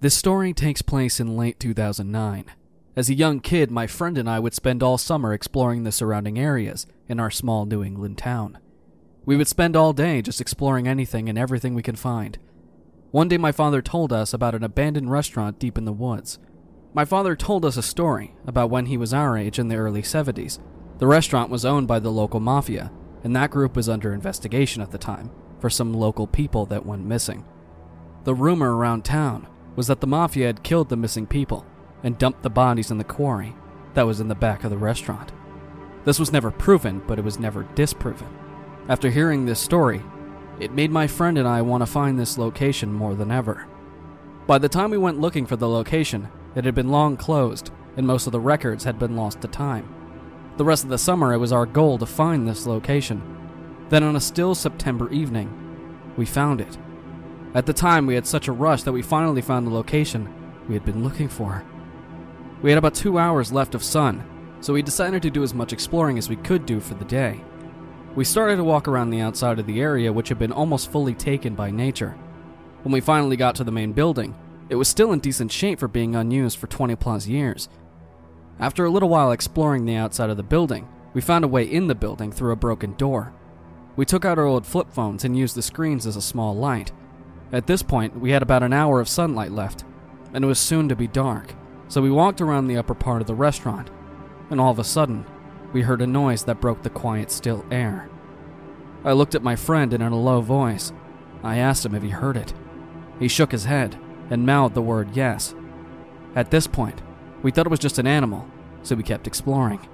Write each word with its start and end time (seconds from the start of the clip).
This 0.00 0.16
story 0.16 0.54
takes 0.54 0.80
place 0.80 1.20
in 1.20 1.36
late 1.36 1.60
2009. 1.60 2.46
As 2.96 3.10
a 3.10 3.14
young 3.14 3.38
kid, 3.38 3.70
my 3.70 3.86
friend 3.86 4.16
and 4.16 4.30
I 4.30 4.40
would 4.40 4.54
spend 4.54 4.82
all 4.82 4.96
summer 4.96 5.34
exploring 5.34 5.84
the 5.84 5.92
surrounding 5.92 6.38
areas 6.38 6.86
in 7.06 7.20
our 7.20 7.30
small 7.30 7.66
New 7.66 7.84
England 7.84 8.16
town. 8.16 8.56
We 9.26 9.36
would 9.36 9.46
spend 9.46 9.76
all 9.76 9.92
day 9.92 10.22
just 10.22 10.40
exploring 10.40 10.88
anything 10.88 11.28
and 11.28 11.36
everything 11.36 11.74
we 11.74 11.82
could 11.82 11.98
find. 11.98 12.38
One 13.10 13.28
day, 13.28 13.36
my 13.36 13.52
father 13.52 13.82
told 13.82 14.10
us 14.10 14.32
about 14.32 14.54
an 14.54 14.64
abandoned 14.64 15.10
restaurant 15.10 15.58
deep 15.58 15.76
in 15.76 15.84
the 15.84 15.92
woods. 15.92 16.38
My 16.94 17.04
father 17.04 17.36
told 17.36 17.66
us 17.66 17.76
a 17.76 17.82
story 17.82 18.34
about 18.46 18.70
when 18.70 18.86
he 18.86 18.96
was 18.96 19.12
our 19.12 19.36
age 19.36 19.58
in 19.58 19.68
the 19.68 19.76
early 19.76 20.00
70s. 20.00 20.60
The 20.96 21.06
restaurant 21.06 21.50
was 21.50 21.66
owned 21.66 21.88
by 21.88 21.98
the 21.98 22.10
local 22.10 22.40
mafia, 22.40 22.90
and 23.22 23.36
that 23.36 23.50
group 23.50 23.76
was 23.76 23.90
under 23.90 24.14
investigation 24.14 24.80
at 24.80 24.92
the 24.92 24.98
time 24.98 25.30
for 25.58 25.68
some 25.68 25.92
local 25.92 26.26
people 26.26 26.64
that 26.66 26.86
went 26.86 27.04
missing. 27.04 27.44
The 28.24 28.34
rumor 28.34 28.74
around 28.74 29.04
town 29.04 29.46
was 29.80 29.86
that 29.86 30.02
the 30.02 30.06
mafia 30.06 30.46
had 30.46 30.62
killed 30.62 30.90
the 30.90 30.96
missing 30.96 31.26
people 31.26 31.64
and 32.02 32.18
dumped 32.18 32.42
the 32.42 32.50
bodies 32.50 32.90
in 32.90 32.98
the 32.98 33.02
quarry 33.02 33.54
that 33.94 34.06
was 34.06 34.20
in 34.20 34.28
the 34.28 34.34
back 34.34 34.62
of 34.62 34.68
the 34.68 34.76
restaurant. 34.76 35.32
This 36.04 36.18
was 36.18 36.30
never 36.30 36.50
proven, 36.50 37.02
but 37.06 37.18
it 37.18 37.24
was 37.24 37.38
never 37.38 37.62
disproven. 37.74 38.28
After 38.90 39.08
hearing 39.08 39.46
this 39.46 39.58
story, 39.58 40.02
it 40.58 40.74
made 40.74 40.90
my 40.90 41.06
friend 41.06 41.38
and 41.38 41.48
I 41.48 41.62
want 41.62 41.80
to 41.80 41.86
find 41.86 42.18
this 42.18 42.36
location 42.36 42.92
more 42.92 43.14
than 43.14 43.30
ever. 43.30 43.66
By 44.46 44.58
the 44.58 44.68
time 44.68 44.90
we 44.90 44.98
went 44.98 45.18
looking 45.18 45.46
for 45.46 45.56
the 45.56 45.66
location, 45.66 46.28
it 46.54 46.66
had 46.66 46.74
been 46.74 46.90
long 46.90 47.16
closed, 47.16 47.70
and 47.96 48.06
most 48.06 48.26
of 48.26 48.32
the 48.32 48.38
records 48.38 48.84
had 48.84 48.98
been 48.98 49.16
lost 49.16 49.40
to 49.40 49.48
time. 49.48 49.88
The 50.58 50.64
rest 50.66 50.84
of 50.84 50.90
the 50.90 50.98
summer, 50.98 51.32
it 51.32 51.38
was 51.38 51.54
our 51.54 51.64
goal 51.64 51.96
to 51.96 52.04
find 52.04 52.46
this 52.46 52.66
location. 52.66 53.22
Then, 53.88 54.02
on 54.02 54.14
a 54.14 54.20
still 54.20 54.54
September 54.54 55.10
evening, 55.10 56.12
we 56.18 56.26
found 56.26 56.60
it. 56.60 56.76
At 57.54 57.66
the 57.66 57.72
time, 57.72 58.06
we 58.06 58.14
had 58.14 58.26
such 58.26 58.46
a 58.46 58.52
rush 58.52 58.84
that 58.84 58.92
we 58.92 59.02
finally 59.02 59.42
found 59.42 59.66
the 59.66 59.72
location 59.72 60.32
we 60.68 60.74
had 60.74 60.84
been 60.84 61.02
looking 61.02 61.28
for. 61.28 61.64
We 62.62 62.70
had 62.70 62.78
about 62.78 62.94
two 62.94 63.18
hours 63.18 63.52
left 63.52 63.74
of 63.74 63.82
sun, 63.82 64.24
so 64.60 64.72
we 64.72 64.82
decided 64.82 65.22
to 65.22 65.30
do 65.30 65.42
as 65.42 65.54
much 65.54 65.72
exploring 65.72 66.18
as 66.18 66.28
we 66.28 66.36
could 66.36 66.64
do 66.64 66.78
for 66.78 66.94
the 66.94 67.04
day. 67.04 67.42
We 68.14 68.24
started 68.24 68.56
to 68.56 68.64
walk 68.64 68.86
around 68.86 69.10
the 69.10 69.20
outside 69.20 69.58
of 69.58 69.66
the 69.66 69.80
area, 69.80 70.12
which 70.12 70.28
had 70.28 70.38
been 70.38 70.52
almost 70.52 70.92
fully 70.92 71.14
taken 71.14 71.54
by 71.54 71.70
nature. 71.70 72.16
When 72.82 72.92
we 72.92 73.00
finally 73.00 73.36
got 73.36 73.56
to 73.56 73.64
the 73.64 73.72
main 73.72 73.92
building, 73.92 74.36
it 74.68 74.76
was 74.76 74.88
still 74.88 75.12
in 75.12 75.18
decent 75.18 75.50
shape 75.50 75.80
for 75.80 75.88
being 75.88 76.14
unused 76.14 76.58
for 76.58 76.66
20 76.68 76.94
plus 76.96 77.26
years. 77.26 77.68
After 78.60 78.84
a 78.84 78.90
little 78.90 79.08
while 79.08 79.32
exploring 79.32 79.86
the 79.86 79.96
outside 79.96 80.30
of 80.30 80.36
the 80.36 80.42
building, 80.42 80.88
we 81.14 81.20
found 81.20 81.44
a 81.44 81.48
way 81.48 81.64
in 81.64 81.88
the 81.88 81.94
building 81.94 82.30
through 82.30 82.52
a 82.52 82.56
broken 82.56 82.94
door. 82.94 83.32
We 83.96 84.04
took 84.04 84.24
out 84.24 84.38
our 84.38 84.44
old 84.44 84.66
flip 84.66 84.90
phones 84.92 85.24
and 85.24 85.36
used 85.36 85.56
the 85.56 85.62
screens 85.62 86.06
as 86.06 86.16
a 86.16 86.22
small 86.22 86.54
light. 86.54 86.92
At 87.52 87.66
this 87.66 87.82
point, 87.82 88.18
we 88.20 88.30
had 88.30 88.42
about 88.42 88.62
an 88.62 88.72
hour 88.72 89.00
of 89.00 89.08
sunlight 89.08 89.50
left, 89.50 89.84
and 90.32 90.44
it 90.44 90.48
was 90.48 90.58
soon 90.58 90.88
to 90.88 90.96
be 90.96 91.08
dark, 91.08 91.54
so 91.88 92.00
we 92.00 92.10
walked 92.10 92.40
around 92.40 92.68
the 92.68 92.76
upper 92.76 92.94
part 92.94 93.20
of 93.20 93.26
the 93.26 93.34
restaurant, 93.34 93.90
and 94.50 94.60
all 94.60 94.70
of 94.70 94.78
a 94.78 94.84
sudden, 94.84 95.26
we 95.72 95.82
heard 95.82 96.00
a 96.00 96.06
noise 96.06 96.44
that 96.44 96.60
broke 96.60 96.82
the 96.82 96.90
quiet, 96.90 97.30
still 97.30 97.64
air. 97.70 98.08
I 99.04 99.12
looked 99.12 99.34
at 99.34 99.42
my 99.42 99.56
friend 99.56 99.92
and 99.92 100.02
in 100.02 100.12
a 100.12 100.20
low 100.20 100.40
voice, 100.40 100.92
I 101.42 101.56
asked 101.56 101.84
him 101.84 101.94
if 101.94 102.02
he 102.02 102.10
heard 102.10 102.36
it. 102.36 102.52
He 103.18 103.28
shook 103.28 103.50
his 103.50 103.64
head 103.64 103.98
and 104.28 104.46
mouthed 104.46 104.74
the 104.74 104.82
word 104.82 105.16
yes. 105.16 105.54
At 106.36 106.50
this 106.50 106.66
point, 106.66 107.02
we 107.42 107.50
thought 107.50 107.66
it 107.66 107.70
was 107.70 107.80
just 107.80 107.98
an 107.98 108.06
animal, 108.06 108.46
so 108.82 108.94
we 108.94 109.02
kept 109.02 109.26
exploring. 109.26 109.88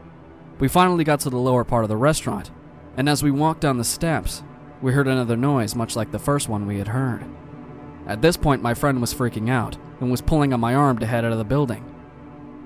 We 0.58 0.68
finally 0.68 1.04
got 1.04 1.20
to 1.20 1.30
the 1.30 1.38
lower 1.38 1.64
part 1.64 1.84
of 1.84 1.88
the 1.88 1.96
restaurant, 1.96 2.50
and 2.96 3.08
as 3.08 3.22
we 3.22 3.30
walked 3.30 3.60
down 3.60 3.78
the 3.78 3.84
steps, 3.84 4.42
we 4.82 4.92
heard 4.92 5.08
another 5.08 5.36
noise 5.36 5.74
much 5.74 5.96
like 5.96 6.10
the 6.10 6.18
first 6.18 6.48
one 6.48 6.66
we 6.66 6.78
had 6.78 6.88
heard. 6.88 7.24
At 8.06 8.22
this 8.22 8.36
point, 8.36 8.62
my 8.62 8.74
friend 8.74 9.00
was 9.00 9.12
freaking 9.12 9.50
out 9.50 9.76
and 10.00 10.10
was 10.10 10.20
pulling 10.20 10.52
on 10.52 10.60
my 10.60 10.74
arm 10.74 10.98
to 10.98 11.06
head 11.06 11.24
out 11.24 11.32
of 11.32 11.38
the 11.38 11.44
building. 11.44 11.84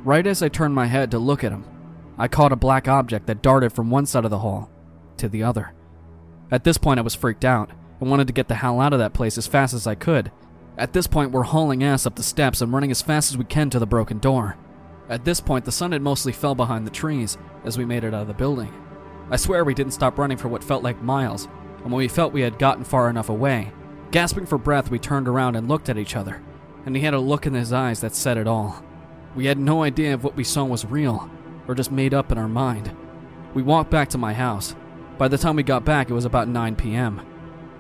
Right 0.05 0.27
as 0.27 0.43
I 0.43 0.49
turned 0.49 0.75
my 0.75 0.87
head 0.87 1.11
to 1.11 1.19
look 1.19 1.45
at 1.45 1.53
him, 1.53 1.65
I 2.19 2.29
caught 2.29 2.53
a 2.53 2.57
black 2.57 2.89
object 2.89 3.27
that 3.27 3.43
darted 3.43 3.73
from 3.73 3.91
one 3.91 4.07
side 4.07 4.25
of 4.25 4.31
the 4.31 4.41
hall 4.41 4.71
to 5.17 5.29
the 5.29 5.43
other. 5.43 5.73
At 6.51 6.65
this 6.65 6.79
point, 6.79 6.99
I 6.99 7.03
was 7.03 7.15
freaked 7.15 7.45
out 7.45 7.71
and 8.01 8.11
wanted 8.11 8.27
to 8.27 8.33
get 8.33 8.49
the 8.49 8.57
hell 8.57 8.81
out 8.81 8.93
of 8.93 8.99
that 8.99 9.15
place 9.15 9.39
as 9.39 9.47
fast 9.47 9.73
as 9.73 9.87
I 9.87 9.95
could. 9.95 10.31
At 10.77 10.93
this 10.93 11.07
point, 11.07 11.31
we're 11.31 11.43
hauling 11.43 11.85
ass 11.85 12.07
up 12.07 12.17
the 12.17 12.23
steps 12.23 12.61
and 12.61 12.73
running 12.73 12.91
as 12.91 13.03
fast 13.03 13.31
as 13.31 13.39
we 13.39 13.45
can 13.45 13.71
to 13.71 13.79
the 13.79 13.87
broken 13.87 14.19
door. 14.19 14.57
At 15.09 15.25
this 15.25 15.41
point, 15.41 15.65
the 15.65 15.73
sun 15.73 15.93
had 15.93 16.03
mostly 16.03 16.33
fell 16.33 16.55
behind 16.55 16.87
the 16.87 16.91
trees 16.91 17.37
as 17.65 17.77
we 17.77 17.85
made 17.85 18.05
it 18.05 18.15
out 18.15 18.23
of 18.23 18.29
the 18.29 18.35
building. 18.35 18.73
I 19.31 19.37
swear 19.37 19.65
we 19.65 19.75
didn't 19.75 19.93
stop 19.93 20.19
running 20.19 20.39
for 20.39 20.49
what 20.49 20.65
felt 20.65 20.83
like 20.83 21.03
miles, 21.03 21.49
and 21.83 21.93
when 21.93 21.99
we 21.99 22.09
felt 22.09 22.33
we 22.33 22.41
had 22.41 22.59
gotten 22.59 22.85
far 22.85 23.11
enough 23.11 23.29
away, 23.29 23.73
gasping 24.11 24.47
for 24.47 24.59
breath, 24.59 24.91
we 24.91 24.99
turned 24.99 25.29
around 25.29 25.57
and 25.57 25.69
looked 25.69 25.89
at 25.89 25.99
each 25.99 26.17
other, 26.17 26.43
and 26.85 26.97
he 26.97 27.03
had 27.03 27.15
a 27.15 27.21
look 27.21 27.47
in 27.47 27.55
his 27.55 27.73
eyes 27.73 28.01
that 28.01 28.15
said 28.15 28.37
it 28.37 28.47
all. 28.47 28.83
We 29.35 29.47
had 29.47 29.59
no 29.59 29.83
idea 29.83 30.15
if 30.15 30.23
what 30.23 30.37
we 30.37 30.45
saw 30.45 30.65
was 30.65 30.85
real 30.85 31.31
or 31.69 31.75
just 31.75 31.93
made 31.93 32.13
up 32.13 32.33
in 32.33 32.39
our 32.39 32.49
mind. 32.49 32.95
We 33.55 33.63
walked 33.63 33.91
back 33.91 34.09
to 34.11 34.19
my 34.19 34.33
house. 34.33 34.75
By 35.19 35.29
the 35.29 35.39
time 35.39 35.57
we 35.57 35.63
got 35.63 35.85
back, 35.85 36.11
it 36.11 36.15
was 36.15 36.25
about 36.25 36.49
9 36.49 36.77
p.m. 36.77 37.21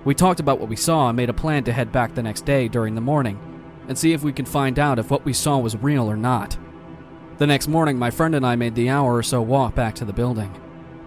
We 0.04 0.14
talked 0.14 0.40
about 0.40 0.60
what 0.60 0.68
we 0.68 0.76
saw 0.76 1.08
and 1.08 1.16
made 1.16 1.28
a 1.28 1.34
plan 1.34 1.64
to 1.64 1.72
head 1.72 1.90
back 1.90 2.14
the 2.14 2.22
next 2.22 2.44
day 2.44 2.68
during 2.68 2.94
the 2.94 3.00
morning 3.00 3.38
and 3.88 3.98
see 3.98 4.12
if 4.12 4.22
we 4.22 4.32
could 4.32 4.48
find 4.48 4.78
out 4.78 4.98
if 4.98 5.10
what 5.10 5.24
we 5.24 5.32
saw 5.32 5.58
was 5.58 5.76
real 5.76 6.08
or 6.08 6.16
not. 6.16 6.56
The 7.38 7.46
next 7.46 7.68
morning, 7.68 7.98
my 7.98 8.10
friend 8.10 8.34
and 8.34 8.46
I 8.46 8.54
made 8.54 8.74
the 8.74 8.88
hour 8.88 9.16
or 9.16 9.22
so 9.22 9.42
walk 9.42 9.74
back 9.74 9.94
to 9.96 10.04
the 10.04 10.12
building. 10.12 10.54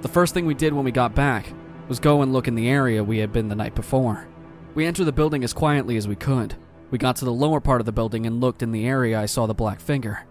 The 0.02 0.10
first 0.10 0.34
thing 0.34 0.46
we 0.46 0.54
did 0.54 0.74
when 0.74 0.84
we 0.84 0.92
got 0.92 1.16
back 1.16 1.54
was 1.88 2.00
go 2.00 2.22
and 2.22 2.34
look 2.34 2.48
in 2.48 2.56
the 2.56 2.68
area 2.68 3.04
we 3.04 3.20
had 3.20 3.32
been 3.32 3.48
the 3.48 3.56
night 3.56 3.76
before. 3.76 4.28
We 4.76 4.86
entered 4.86 5.06
the 5.06 5.12
building 5.12 5.44
as 5.44 5.54
quietly 5.54 5.98
as 5.98 6.08
we 6.08 6.16
could. 6.16 6.56
We 6.90 6.98
got 6.98 7.16
to 7.18 7.26
the 7.26 7.34
lower 7.34 7.60
part 7.60 7.82
of 7.82 7.86
the 7.86 7.92
building 7.92 8.26
and 8.26 8.42
looked 8.42 8.64
in 8.64 8.72
the 8.72 8.88
area 8.88 9.20
I 9.20 9.26
saw 9.28 9.46
the 9.46 9.54
black 9.54 9.80
finger. 9.80 10.26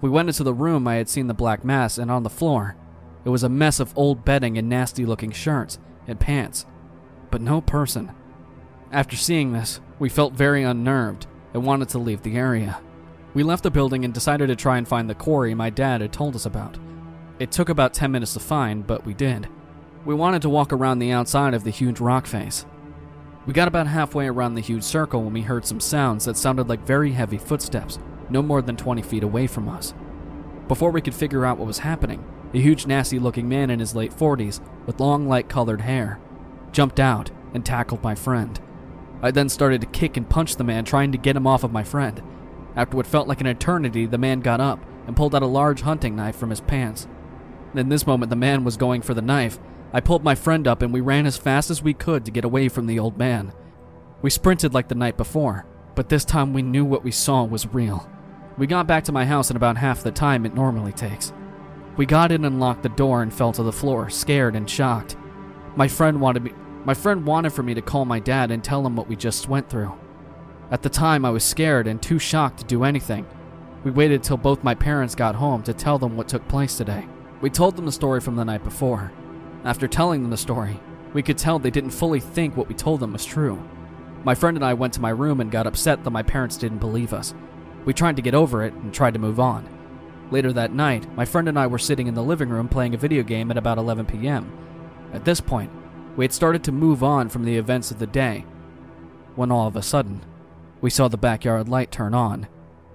We 0.00 0.10
went 0.10 0.28
into 0.28 0.44
the 0.44 0.54
room 0.54 0.86
I 0.86 0.96
had 0.96 1.08
seen 1.08 1.26
the 1.26 1.34
black 1.34 1.64
mass, 1.64 1.96
and 1.98 2.10
on 2.10 2.22
the 2.22 2.30
floor, 2.30 2.76
it 3.24 3.30
was 3.30 3.42
a 3.42 3.48
mess 3.48 3.80
of 3.80 3.96
old 3.96 4.24
bedding 4.24 4.58
and 4.58 4.68
nasty 4.68 5.06
looking 5.06 5.30
shirts 5.30 5.78
and 6.06 6.20
pants, 6.20 6.66
but 7.30 7.40
no 7.40 7.60
person. 7.60 8.12
After 8.92 9.16
seeing 9.16 9.52
this, 9.52 9.80
we 9.98 10.08
felt 10.08 10.32
very 10.32 10.62
unnerved 10.62 11.26
and 11.54 11.64
wanted 11.64 11.88
to 11.90 11.98
leave 11.98 12.22
the 12.22 12.36
area. 12.36 12.78
We 13.34 13.42
left 13.42 13.62
the 13.62 13.70
building 13.70 14.04
and 14.04 14.14
decided 14.14 14.46
to 14.48 14.56
try 14.56 14.78
and 14.78 14.86
find 14.86 15.10
the 15.10 15.14
quarry 15.14 15.54
my 15.54 15.70
dad 15.70 16.00
had 16.00 16.12
told 16.12 16.34
us 16.36 16.46
about. 16.46 16.78
It 17.38 17.50
took 17.50 17.68
about 17.68 17.94
10 17.94 18.10
minutes 18.10 18.34
to 18.34 18.40
find, 18.40 18.86
but 18.86 19.04
we 19.04 19.14
did. 19.14 19.48
We 20.04 20.14
wanted 20.14 20.42
to 20.42 20.48
walk 20.48 20.72
around 20.72 20.98
the 20.98 21.12
outside 21.12 21.52
of 21.52 21.64
the 21.64 21.70
huge 21.70 22.00
rock 22.00 22.26
face. 22.26 22.64
We 23.46 23.52
got 23.52 23.68
about 23.68 23.86
halfway 23.86 24.26
around 24.26 24.54
the 24.54 24.60
huge 24.60 24.82
circle 24.82 25.22
when 25.22 25.32
we 25.32 25.42
heard 25.42 25.64
some 25.64 25.78
sounds 25.78 26.24
that 26.24 26.36
sounded 26.36 26.68
like 26.68 26.84
very 26.84 27.12
heavy 27.12 27.38
footsteps 27.38 27.98
no 28.28 28.42
more 28.42 28.60
than 28.60 28.76
20 28.76 29.02
feet 29.02 29.22
away 29.22 29.46
from 29.46 29.68
us. 29.68 29.94
Before 30.66 30.90
we 30.90 31.00
could 31.00 31.14
figure 31.14 31.46
out 31.46 31.58
what 31.58 31.68
was 31.68 31.78
happening, 31.78 32.24
a 32.52 32.58
huge, 32.58 32.86
nasty 32.86 33.20
looking 33.20 33.48
man 33.48 33.70
in 33.70 33.78
his 33.78 33.94
late 33.94 34.12
40s, 34.12 34.60
with 34.84 34.98
long, 34.98 35.28
light 35.28 35.48
colored 35.48 35.82
hair, 35.82 36.18
jumped 36.72 36.98
out 36.98 37.30
and 37.54 37.64
tackled 37.64 38.02
my 38.02 38.16
friend. 38.16 38.58
I 39.22 39.30
then 39.30 39.48
started 39.48 39.80
to 39.80 39.86
kick 39.86 40.16
and 40.16 40.28
punch 40.28 40.56
the 40.56 40.64
man, 40.64 40.84
trying 40.84 41.12
to 41.12 41.18
get 41.18 41.36
him 41.36 41.46
off 41.46 41.62
of 41.62 41.72
my 41.72 41.84
friend. 41.84 42.20
After 42.74 42.96
what 42.96 43.06
felt 43.06 43.28
like 43.28 43.40
an 43.40 43.46
eternity, 43.46 44.06
the 44.06 44.18
man 44.18 44.40
got 44.40 44.60
up 44.60 44.84
and 45.06 45.16
pulled 45.16 45.36
out 45.36 45.42
a 45.42 45.46
large 45.46 45.82
hunting 45.82 46.16
knife 46.16 46.36
from 46.36 46.50
his 46.50 46.60
pants. 46.60 47.06
In 47.74 47.90
this 47.90 48.06
moment, 48.06 48.30
the 48.30 48.36
man 48.36 48.64
was 48.64 48.76
going 48.76 49.02
for 49.02 49.14
the 49.14 49.22
knife. 49.22 49.58
I 49.96 50.00
pulled 50.00 50.22
my 50.22 50.34
friend 50.34 50.68
up 50.68 50.82
and 50.82 50.92
we 50.92 51.00
ran 51.00 51.24
as 51.24 51.38
fast 51.38 51.70
as 51.70 51.82
we 51.82 51.94
could 51.94 52.26
to 52.26 52.30
get 52.30 52.44
away 52.44 52.68
from 52.68 52.86
the 52.86 52.98
old 52.98 53.16
man. 53.16 53.54
We 54.20 54.28
sprinted 54.28 54.74
like 54.74 54.88
the 54.88 54.94
night 54.94 55.16
before, 55.16 55.64
but 55.94 56.10
this 56.10 56.22
time 56.22 56.52
we 56.52 56.60
knew 56.60 56.84
what 56.84 57.02
we 57.02 57.10
saw 57.10 57.44
was 57.44 57.72
real. 57.72 58.06
We 58.58 58.66
got 58.66 58.86
back 58.86 59.04
to 59.04 59.12
my 59.12 59.24
house 59.24 59.48
in 59.48 59.56
about 59.56 59.78
half 59.78 60.02
the 60.02 60.10
time 60.10 60.44
it 60.44 60.52
normally 60.52 60.92
takes. 60.92 61.32
We 61.96 62.04
got 62.04 62.30
in 62.30 62.44
and 62.44 62.60
locked 62.60 62.82
the 62.82 62.90
door 62.90 63.22
and 63.22 63.32
fell 63.32 63.52
to 63.54 63.62
the 63.62 63.72
floor, 63.72 64.10
scared 64.10 64.54
and 64.54 64.68
shocked. 64.68 65.16
My 65.76 65.88
friend 65.88 66.20
wanted 66.20 66.42
me 66.42 66.52
my 66.84 66.92
friend 66.92 67.24
wanted 67.24 67.54
for 67.54 67.62
me 67.62 67.72
to 67.72 67.80
call 67.80 68.04
my 68.04 68.20
dad 68.20 68.50
and 68.50 68.62
tell 68.62 68.84
him 68.84 68.96
what 68.96 69.08
we 69.08 69.16
just 69.16 69.48
went 69.48 69.70
through. 69.70 69.98
At 70.70 70.82
the 70.82 70.90
time 70.90 71.24
I 71.24 71.30
was 71.30 71.42
scared 71.42 71.86
and 71.86 72.02
too 72.02 72.18
shocked 72.18 72.58
to 72.58 72.66
do 72.66 72.84
anything. 72.84 73.24
We 73.82 73.92
waited 73.92 74.22
till 74.22 74.36
both 74.36 74.62
my 74.62 74.74
parents 74.74 75.14
got 75.14 75.36
home 75.36 75.62
to 75.62 75.72
tell 75.72 75.98
them 75.98 76.18
what 76.18 76.28
took 76.28 76.46
place 76.48 76.76
today. 76.76 77.08
We 77.40 77.48
told 77.48 77.76
them 77.76 77.86
the 77.86 77.92
story 77.92 78.20
from 78.20 78.36
the 78.36 78.44
night 78.44 78.62
before. 78.62 79.10
After 79.64 79.88
telling 79.88 80.22
them 80.22 80.30
the 80.30 80.36
story, 80.36 80.80
we 81.12 81.22
could 81.22 81.38
tell 81.38 81.58
they 81.58 81.70
didn't 81.70 81.90
fully 81.90 82.20
think 82.20 82.56
what 82.56 82.68
we 82.68 82.74
told 82.74 83.00
them 83.00 83.12
was 83.12 83.24
true. 83.24 83.62
My 84.24 84.34
friend 84.34 84.56
and 84.56 84.64
I 84.64 84.74
went 84.74 84.92
to 84.94 85.00
my 85.00 85.10
room 85.10 85.40
and 85.40 85.50
got 85.50 85.66
upset 85.66 86.04
that 86.04 86.10
my 86.10 86.22
parents 86.22 86.56
didn't 86.56 86.78
believe 86.78 87.12
us. 87.12 87.34
We 87.84 87.94
tried 87.94 88.16
to 88.16 88.22
get 88.22 88.34
over 88.34 88.64
it 88.64 88.74
and 88.74 88.92
tried 88.92 89.14
to 89.14 89.20
move 89.20 89.40
on. 89.40 89.68
Later 90.30 90.52
that 90.52 90.72
night, 90.72 91.14
my 91.16 91.24
friend 91.24 91.48
and 91.48 91.58
I 91.58 91.68
were 91.68 91.78
sitting 91.78 92.06
in 92.06 92.14
the 92.14 92.22
living 92.22 92.48
room 92.48 92.68
playing 92.68 92.94
a 92.94 92.98
video 92.98 93.22
game 93.22 93.50
at 93.50 93.56
about 93.56 93.78
11 93.78 94.06
p.m. 94.06 94.52
At 95.12 95.24
this 95.24 95.40
point, 95.40 95.70
we 96.16 96.24
had 96.24 96.32
started 96.32 96.64
to 96.64 96.72
move 96.72 97.04
on 97.04 97.28
from 97.28 97.44
the 97.44 97.56
events 97.56 97.90
of 97.90 97.98
the 97.98 98.06
day 98.06 98.44
when 99.36 99.52
all 99.52 99.68
of 99.68 99.76
a 99.76 99.82
sudden, 99.82 100.22
we 100.80 100.90
saw 100.90 101.08
the 101.08 101.16
backyard 101.16 101.68
light 101.68 101.92
turn 101.92 102.14
on, 102.14 102.48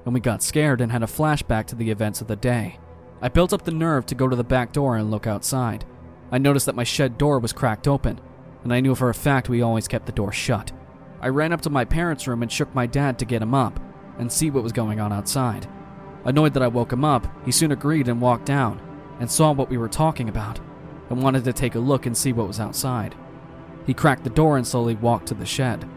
and 0.04 0.14
we 0.14 0.20
got 0.20 0.44
scared 0.44 0.82
and 0.82 0.92
had 0.92 1.04
a 1.04 1.08
flashback 1.08 1.68
to 1.68 1.76
the 1.76 1.92
events 1.92 2.20
of 2.20 2.28
the 2.28 2.36
day. 2.36 2.80
I 3.22 3.30
built 3.30 3.54
up 3.54 3.64
the 3.64 3.72
nerve 3.72 4.08
to 4.08 4.16
go 4.16 4.28
to 4.28 4.36
the 4.36 4.44
back 4.44 4.74
door 4.74 4.98
and 4.98 5.12
look 5.12 5.28
outside. 5.28 5.86
I 6.32 6.38
noticed 6.38 6.66
that 6.68 6.76
my 6.76 6.84
shed 6.84 7.18
door 7.18 7.40
was 7.40 7.54
cracked 7.54 7.88
open, 7.88 8.20
and 8.64 8.74
I 8.74 8.80
knew 8.80 8.96
for 8.96 9.10
a 9.10 9.14
fact 9.14 9.50
we 9.50 9.62
always 9.62 9.88
kept 9.88 10.06
the 10.06 10.12
door 10.12 10.32
shut. 10.32 10.72
I 11.20 11.28
ran 11.28 11.52
up 11.52 11.62
to 11.62 11.70
my 11.70 11.86
parents' 11.86 12.28
room 12.28 12.42
and 12.42 12.52
shook 12.52 12.74
my 12.74 12.88
dad 12.88 13.20
to 13.20 13.26
get 13.26 13.42
him 13.42 13.54
up, 13.54 13.80
and 14.18 14.32
see 14.32 14.50
what 14.50 14.64
was 14.64 14.72
going 14.72 15.00
on 15.00 15.12
outside. 15.12 15.68
Annoyed 16.24 16.54
that 16.54 16.64
I 16.64 16.68
woke 16.68 16.94
him 16.94 17.04
up, 17.04 17.28
he 17.46 17.52
soon 17.52 17.72
agreed 17.72 18.08
and 18.08 18.22
walked 18.22 18.46
down 18.46 18.80
and 19.20 19.30
saw 19.30 19.52
what 19.52 19.70
we 19.70 19.78
were 19.78 19.90
talking 19.90 20.30
about 20.30 20.60
and 21.10 21.22
wanted 21.22 21.44
to 21.44 21.54
take 21.54 21.76
a 21.76 21.80
look 21.80 22.06
and 22.06 22.16
see 22.16 22.32
what 22.32 22.48
was 22.48 22.60
outside. 22.60 23.16
He 23.86 23.94
cracked 23.94 24.24
the 24.24 24.30
door 24.30 24.58
and 24.58 24.66
slowly 24.66 24.96
walked 24.96 25.28
to 25.28 25.34
the 25.34 25.46
shed. 25.46 25.88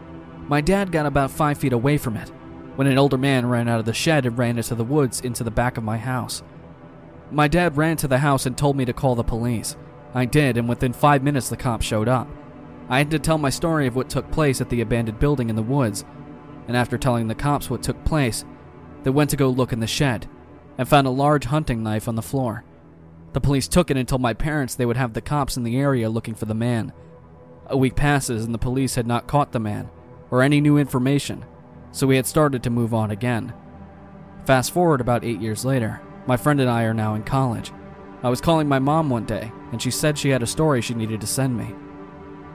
My 0.47 0.61
dad 0.61 0.91
got 0.91 1.05
about 1.05 1.31
five 1.31 1.57
feet 1.57 1.73
away 1.73 1.97
from 1.97 2.17
it 2.17 2.29
when 2.75 2.87
an 2.87 2.97
older 2.97 3.17
man 3.17 3.45
ran 3.45 3.67
out 3.67 3.79
of 3.79 3.85
the 3.85 3.93
shed 3.93 4.25
and 4.25 4.37
ran 4.37 4.57
into 4.57 4.75
the 4.75 4.83
woods 4.83 5.21
into 5.21 5.43
the 5.43 5.51
back 5.51 5.77
of 5.77 5.83
my 5.83 5.97
house. 5.97 6.43
My 7.31 7.47
dad 7.47 7.77
ran 7.77 7.97
to 7.97 8.07
the 8.07 8.19
house 8.19 8.45
and 8.45 8.57
told 8.57 8.75
me 8.75 8.85
to 8.85 8.93
call 8.93 9.15
the 9.15 9.23
police. 9.23 9.75
I 10.15 10.25
did, 10.25 10.57
and 10.57 10.67
within 10.67 10.93
five 10.93 11.21
minutes 11.21 11.49
the 11.49 11.57
cops 11.57 11.85
showed 11.85 12.07
up. 12.07 12.27
I 12.89 12.99
had 12.99 13.11
to 13.11 13.19
tell 13.19 13.37
my 13.37 13.49
story 13.49 13.85
of 13.85 13.95
what 13.95 14.09
took 14.09 14.31
place 14.31 14.61
at 14.61 14.69
the 14.69 14.81
abandoned 14.81 15.19
building 15.19 15.49
in 15.49 15.55
the 15.55 15.61
woods, 15.61 16.05
and 16.67 16.77
after 16.77 16.97
telling 16.97 17.27
the 17.27 17.35
cops 17.35 17.69
what 17.69 17.83
took 17.83 18.03
place, 18.05 18.45
they 19.03 19.11
went 19.11 19.29
to 19.31 19.37
go 19.37 19.49
look 19.49 19.73
in 19.73 19.81
the 19.81 19.87
shed 19.87 20.27
and 20.77 20.87
found 20.87 21.05
a 21.05 21.11
large 21.11 21.45
hunting 21.45 21.83
knife 21.83 22.07
on 22.07 22.15
the 22.15 22.21
floor. 22.21 22.63
The 23.33 23.41
police 23.41 23.67
took 23.67 23.91
it 23.91 23.97
and 23.97 24.07
told 24.07 24.21
my 24.21 24.33
parents 24.33 24.73
they 24.73 24.85
would 24.85 24.97
have 24.97 25.13
the 25.13 25.21
cops 25.21 25.57
in 25.57 25.63
the 25.63 25.77
area 25.77 26.09
looking 26.09 26.35
for 26.35 26.45
the 26.45 26.53
man. 26.53 26.93
A 27.67 27.77
week 27.77 27.95
passes 27.95 28.45
and 28.45 28.53
the 28.53 28.59
police 28.59 28.95
had 28.95 29.05
not 29.05 29.27
caught 29.27 29.51
the 29.51 29.59
man 29.59 29.89
or 30.31 30.41
any 30.41 30.61
new 30.61 30.77
information, 30.77 31.43
so 31.91 32.07
we 32.07 32.15
had 32.15 32.25
started 32.25 32.63
to 32.63 32.69
move 32.69 32.93
on 32.93 33.11
again. 33.11 33.53
Fast 34.45 34.71
forward 34.71 35.01
about 35.01 35.25
eight 35.25 35.41
years 35.41 35.65
later, 35.65 36.01
my 36.27 36.37
friend 36.37 36.61
and 36.61 36.69
I 36.69 36.83
are 36.83 36.93
now 36.93 37.15
in 37.15 37.23
college. 37.23 37.71
I 38.25 38.29
was 38.29 38.41
calling 38.41 38.67
my 38.67 38.79
mom 38.79 39.11
one 39.11 39.25
day, 39.25 39.51
and 39.71 39.79
she 39.79 39.91
said 39.91 40.17
she 40.17 40.29
had 40.29 40.41
a 40.41 40.47
story 40.47 40.81
she 40.81 40.95
needed 40.95 41.21
to 41.21 41.27
send 41.27 41.55
me. 41.55 41.75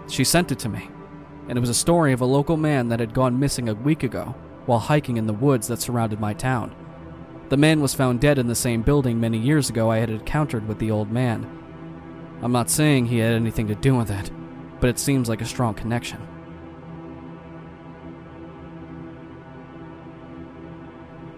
She 0.09 0.25
sent 0.25 0.51
it 0.51 0.59
to 0.59 0.69
me, 0.69 0.91
and 1.47 1.57
it 1.57 1.61
was 1.61 1.71
a 1.71 1.75
story 1.75 2.13
of 2.13 2.21
a 2.21 2.25
local 2.25 2.57
man 2.57 2.89
that 2.89 2.99
had 2.99 3.15
gone 3.15 3.39
missing 3.39 3.69
a 3.69 3.75
week 3.75 4.03
ago 4.03 4.35
while 4.67 4.81
hiking 4.81 5.17
in 5.17 5.29
the 5.29 5.33
woods 5.33 5.69
that 5.69 5.81
surrounded 5.81 6.19
my 6.19 6.35
town. 6.35 6.75
The 7.51 7.57
man 7.57 7.81
was 7.81 7.95
found 7.95 8.21
dead 8.21 8.37
in 8.37 8.49
the 8.49 8.57
same 8.57 8.83
building 8.83 9.21
many 9.21 9.39
years 9.39 9.71
ago 9.71 9.93
I 9.93 9.99
had 9.99 10.11
encountered 10.11 10.67
with 10.67 10.81
the 10.81 10.91
old 10.91 11.13
man. 11.13 11.49
I'm 12.43 12.51
not 12.51 12.69
saying 12.69 13.07
he 13.07 13.19
had 13.19 13.35
anything 13.35 13.69
to 13.69 13.77
do 13.77 13.95
with 13.95 14.11
it, 14.11 14.33
but 14.81 14.91
it 14.91 14.99
seems 14.99 15.29
like 15.29 15.41
a 15.41 15.47
strong 15.47 15.75
connection. 15.75 16.19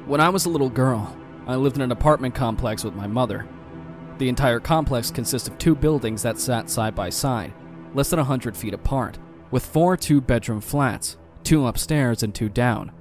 When 0.07 0.23
I 0.23 0.31
was 0.31 0.47
a 0.47 0.49
little 0.49 0.71
girl, 0.71 1.15
I 1.47 1.57
lived 1.57 1.77
in 1.77 1.83
an 1.83 1.93
apartment 1.93 2.35
complex 2.35 2.83
with 2.83 2.95
my 2.95 3.07
mother. 3.07 3.47
The 4.23 4.29
entire 4.29 4.61
complex 4.61 5.11
consists 5.11 5.49
of 5.49 5.59
two 5.59 5.75
buildings 5.75 6.23
that 6.23 6.39
sat 6.39 6.71
side 6.71 6.95
by 6.95 7.11
side, 7.11 7.53
less 7.93 8.09
than 8.09 8.21
100 8.21 8.57
feet 8.57 8.73
apart, 8.73 9.19
with 9.51 9.67
four 9.67 9.97
two 9.97 10.21
bedroom 10.21 10.61
flats, 10.61 11.17
two 11.43 11.67
upstairs 11.67 12.23
and 12.23 12.33
two 12.33 12.49
down. 12.49 12.93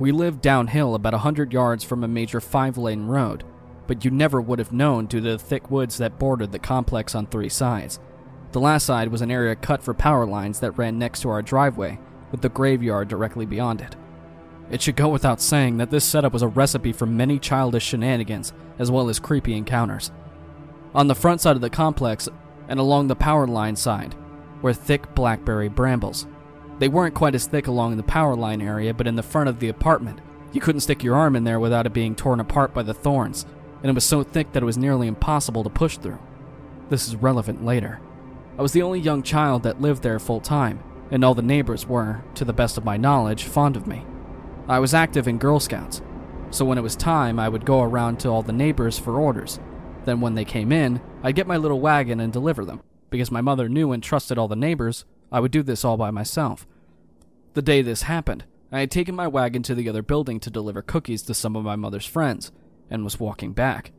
We 0.00 0.10
lived 0.10 0.40
downhill 0.40 0.96
about 0.96 1.12
100 1.12 1.52
yards 1.52 1.84
from 1.84 2.02
a 2.02 2.08
major 2.08 2.40
five 2.40 2.76
lane 2.76 3.06
road, 3.06 3.44
but 3.86 4.04
you 4.04 4.10
never 4.10 4.40
would 4.40 4.58
have 4.58 4.72
known 4.72 5.06
due 5.06 5.20
to 5.20 5.30
the 5.30 5.38
thick 5.38 5.70
woods 5.70 5.98
that 5.98 6.18
bordered 6.18 6.50
the 6.50 6.58
complex 6.58 7.14
on 7.14 7.26
three 7.26 7.48
sides. 7.48 8.00
The 8.50 8.58
last 8.58 8.86
side 8.86 9.06
was 9.06 9.20
an 9.20 9.30
area 9.30 9.54
cut 9.54 9.84
for 9.84 9.94
power 9.94 10.26
lines 10.26 10.58
that 10.58 10.76
ran 10.76 10.98
next 10.98 11.20
to 11.20 11.30
our 11.30 11.42
driveway, 11.42 12.00
with 12.32 12.40
the 12.40 12.48
graveyard 12.48 13.06
directly 13.06 13.46
beyond 13.46 13.82
it. 13.82 13.94
It 14.72 14.82
should 14.82 14.96
go 14.96 15.10
without 15.10 15.40
saying 15.40 15.76
that 15.76 15.92
this 15.92 16.04
setup 16.04 16.32
was 16.32 16.42
a 16.42 16.48
recipe 16.48 16.92
for 16.92 17.06
many 17.06 17.38
childish 17.38 17.84
shenanigans, 17.84 18.52
as 18.80 18.90
well 18.90 19.08
as 19.08 19.20
creepy 19.20 19.56
encounters. 19.56 20.10
On 20.96 21.08
the 21.08 21.14
front 21.14 21.42
side 21.42 21.56
of 21.56 21.60
the 21.60 21.68
complex, 21.68 22.26
and 22.68 22.80
along 22.80 23.08
the 23.08 23.14
power 23.14 23.46
line 23.46 23.76
side, 23.76 24.14
were 24.62 24.72
thick 24.72 25.14
blackberry 25.14 25.68
brambles. 25.68 26.26
They 26.78 26.88
weren't 26.88 27.14
quite 27.14 27.34
as 27.34 27.46
thick 27.46 27.66
along 27.66 27.98
the 27.98 28.02
power 28.02 28.34
line 28.34 28.62
area, 28.62 28.94
but 28.94 29.06
in 29.06 29.14
the 29.14 29.22
front 29.22 29.50
of 29.50 29.60
the 29.60 29.68
apartment, 29.68 30.22
you 30.54 30.60
couldn't 30.62 30.80
stick 30.80 31.04
your 31.04 31.14
arm 31.14 31.36
in 31.36 31.44
there 31.44 31.60
without 31.60 31.84
it 31.84 31.92
being 31.92 32.14
torn 32.14 32.40
apart 32.40 32.72
by 32.72 32.82
the 32.82 32.94
thorns, 32.94 33.44
and 33.82 33.90
it 33.90 33.94
was 33.94 34.04
so 34.04 34.22
thick 34.22 34.52
that 34.52 34.62
it 34.62 34.66
was 34.66 34.78
nearly 34.78 35.06
impossible 35.06 35.62
to 35.64 35.68
push 35.68 35.98
through. 35.98 36.18
This 36.88 37.06
is 37.06 37.14
relevant 37.14 37.62
later. 37.62 38.00
I 38.58 38.62
was 38.62 38.72
the 38.72 38.80
only 38.80 38.98
young 38.98 39.22
child 39.22 39.64
that 39.64 39.82
lived 39.82 40.02
there 40.02 40.18
full 40.18 40.40
time, 40.40 40.82
and 41.10 41.22
all 41.22 41.34
the 41.34 41.42
neighbors 41.42 41.86
were, 41.86 42.24
to 42.36 42.44
the 42.46 42.54
best 42.54 42.78
of 42.78 42.86
my 42.86 42.96
knowledge, 42.96 43.44
fond 43.44 43.76
of 43.76 43.86
me. 43.86 44.06
I 44.66 44.78
was 44.78 44.94
active 44.94 45.28
in 45.28 45.36
Girl 45.36 45.60
Scouts, 45.60 46.00
so 46.50 46.64
when 46.64 46.78
it 46.78 46.82
was 46.82 46.96
time, 46.96 47.38
I 47.38 47.50
would 47.50 47.66
go 47.66 47.82
around 47.82 48.18
to 48.20 48.30
all 48.30 48.42
the 48.42 48.54
neighbors 48.54 48.98
for 48.98 49.20
orders. 49.20 49.60
Then, 50.06 50.22
when 50.22 50.34
they 50.34 50.44
came 50.44 50.72
in, 50.72 51.02
I'd 51.22 51.34
get 51.34 51.46
my 51.46 51.58
little 51.58 51.80
wagon 51.80 52.20
and 52.20 52.32
deliver 52.32 52.64
them. 52.64 52.80
Because 53.10 53.30
my 53.30 53.42
mother 53.42 53.68
knew 53.68 53.92
and 53.92 54.02
trusted 54.02 54.38
all 54.38 54.48
the 54.48 54.56
neighbors, 54.56 55.04
I 55.30 55.40
would 55.40 55.50
do 55.50 55.62
this 55.62 55.84
all 55.84 55.98
by 55.98 56.10
myself. 56.10 56.66
The 57.52 57.62
day 57.62 57.82
this 57.82 58.02
happened, 58.02 58.44
I 58.72 58.80
had 58.80 58.90
taken 58.90 59.14
my 59.14 59.26
wagon 59.26 59.62
to 59.64 59.74
the 59.74 59.88
other 59.88 60.02
building 60.02 60.40
to 60.40 60.50
deliver 60.50 60.82
cookies 60.82 61.22
to 61.22 61.34
some 61.34 61.56
of 61.56 61.64
my 61.64 61.76
mother's 61.76 62.06
friends, 62.06 62.52
and 62.90 63.04
was 63.04 63.20
walking 63.20 63.52
back. 63.52 63.92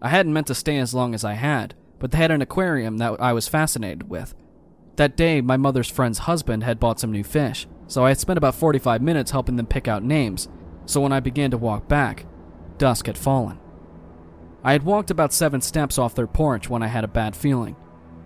I 0.00 0.08
hadn't 0.08 0.32
meant 0.32 0.46
to 0.48 0.54
stay 0.54 0.78
as 0.78 0.94
long 0.94 1.14
as 1.14 1.24
I 1.24 1.34
had, 1.34 1.74
but 1.98 2.10
they 2.10 2.18
had 2.18 2.30
an 2.30 2.42
aquarium 2.42 2.98
that 2.98 3.20
I 3.20 3.32
was 3.32 3.48
fascinated 3.48 4.08
with. 4.10 4.34
That 4.96 5.16
day, 5.16 5.40
my 5.40 5.56
mother's 5.56 5.90
friend's 5.90 6.20
husband 6.20 6.64
had 6.64 6.80
bought 6.80 7.00
some 7.00 7.12
new 7.12 7.24
fish, 7.24 7.66
so 7.86 8.04
I 8.04 8.08
had 8.08 8.18
spent 8.18 8.38
about 8.38 8.54
45 8.54 9.02
minutes 9.02 9.30
helping 9.30 9.56
them 9.56 9.66
pick 9.66 9.88
out 9.88 10.02
names, 10.02 10.48
so 10.86 11.00
when 11.00 11.12
I 11.12 11.20
began 11.20 11.50
to 11.50 11.58
walk 11.58 11.88
back, 11.88 12.26
dusk 12.78 13.06
had 13.06 13.18
fallen. 13.18 13.58
I 14.66 14.72
had 14.72 14.82
walked 14.82 15.12
about 15.12 15.32
seven 15.32 15.60
steps 15.60 15.96
off 15.96 16.16
their 16.16 16.26
porch 16.26 16.68
when 16.68 16.82
I 16.82 16.88
had 16.88 17.04
a 17.04 17.08
bad 17.08 17.36
feeling. 17.36 17.76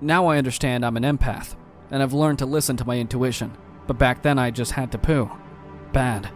Now 0.00 0.28
I 0.28 0.38
understand 0.38 0.86
I'm 0.86 0.96
an 0.96 1.02
empath, 1.02 1.54
and 1.90 2.02
I've 2.02 2.14
learned 2.14 2.38
to 2.38 2.46
listen 2.46 2.78
to 2.78 2.86
my 2.86 2.98
intuition, 2.98 3.54
but 3.86 3.98
back 3.98 4.22
then 4.22 4.38
I 4.38 4.50
just 4.50 4.72
had 4.72 4.90
to 4.92 4.98
poo. 4.98 5.30
Bad. 5.92 6.30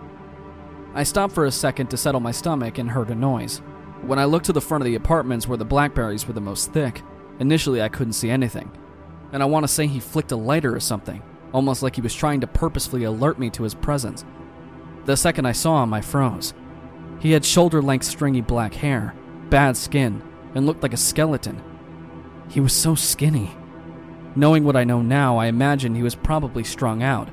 I 0.92 1.04
stopped 1.04 1.32
for 1.32 1.46
a 1.46 1.50
second 1.50 1.86
to 1.88 1.96
settle 1.96 2.20
my 2.20 2.32
stomach 2.32 2.76
and 2.76 2.90
heard 2.90 3.08
a 3.08 3.14
noise. 3.14 3.62
When 4.02 4.18
I 4.18 4.26
looked 4.26 4.44
to 4.44 4.52
the 4.52 4.60
front 4.60 4.82
of 4.82 4.84
the 4.84 4.96
apartments 4.96 5.48
where 5.48 5.56
the 5.56 5.64
blackberries 5.64 6.26
were 6.26 6.34
the 6.34 6.40
most 6.42 6.74
thick, 6.74 7.00
initially 7.38 7.80
I 7.80 7.88
couldn't 7.88 8.12
see 8.12 8.28
anything. 8.28 8.70
And 9.32 9.42
I 9.42 9.46
want 9.46 9.64
to 9.64 9.72
say 9.72 9.86
he 9.86 10.00
flicked 10.00 10.32
a 10.32 10.36
lighter 10.36 10.76
or 10.76 10.80
something, 10.80 11.22
almost 11.54 11.82
like 11.82 11.94
he 11.94 12.02
was 12.02 12.14
trying 12.14 12.42
to 12.42 12.46
purposefully 12.46 13.04
alert 13.04 13.38
me 13.38 13.48
to 13.48 13.62
his 13.62 13.74
presence. 13.74 14.22
The 15.06 15.16
second 15.16 15.46
I 15.46 15.52
saw 15.52 15.82
him, 15.82 15.94
I 15.94 16.02
froze. 16.02 16.52
He 17.20 17.32
had 17.32 17.42
shoulder 17.42 17.80
length 17.80 18.04
stringy 18.04 18.42
black 18.42 18.74
hair, 18.74 19.14
bad 19.50 19.76
skin, 19.76 20.22
and 20.54 20.66
looked 20.66 20.82
like 20.82 20.92
a 20.92 20.98
skeleton. 20.98 21.62
He 22.48 22.60
was 22.60 22.72
so 22.72 22.94
skinny. 22.94 23.50
Knowing 24.36 24.64
what 24.64 24.76
I 24.76 24.84
know 24.84 25.00
now, 25.00 25.38
I 25.38 25.46
imagine 25.46 25.94
he 25.94 26.02
was 26.02 26.14
probably 26.14 26.64
strung 26.64 27.02
out. 27.02 27.28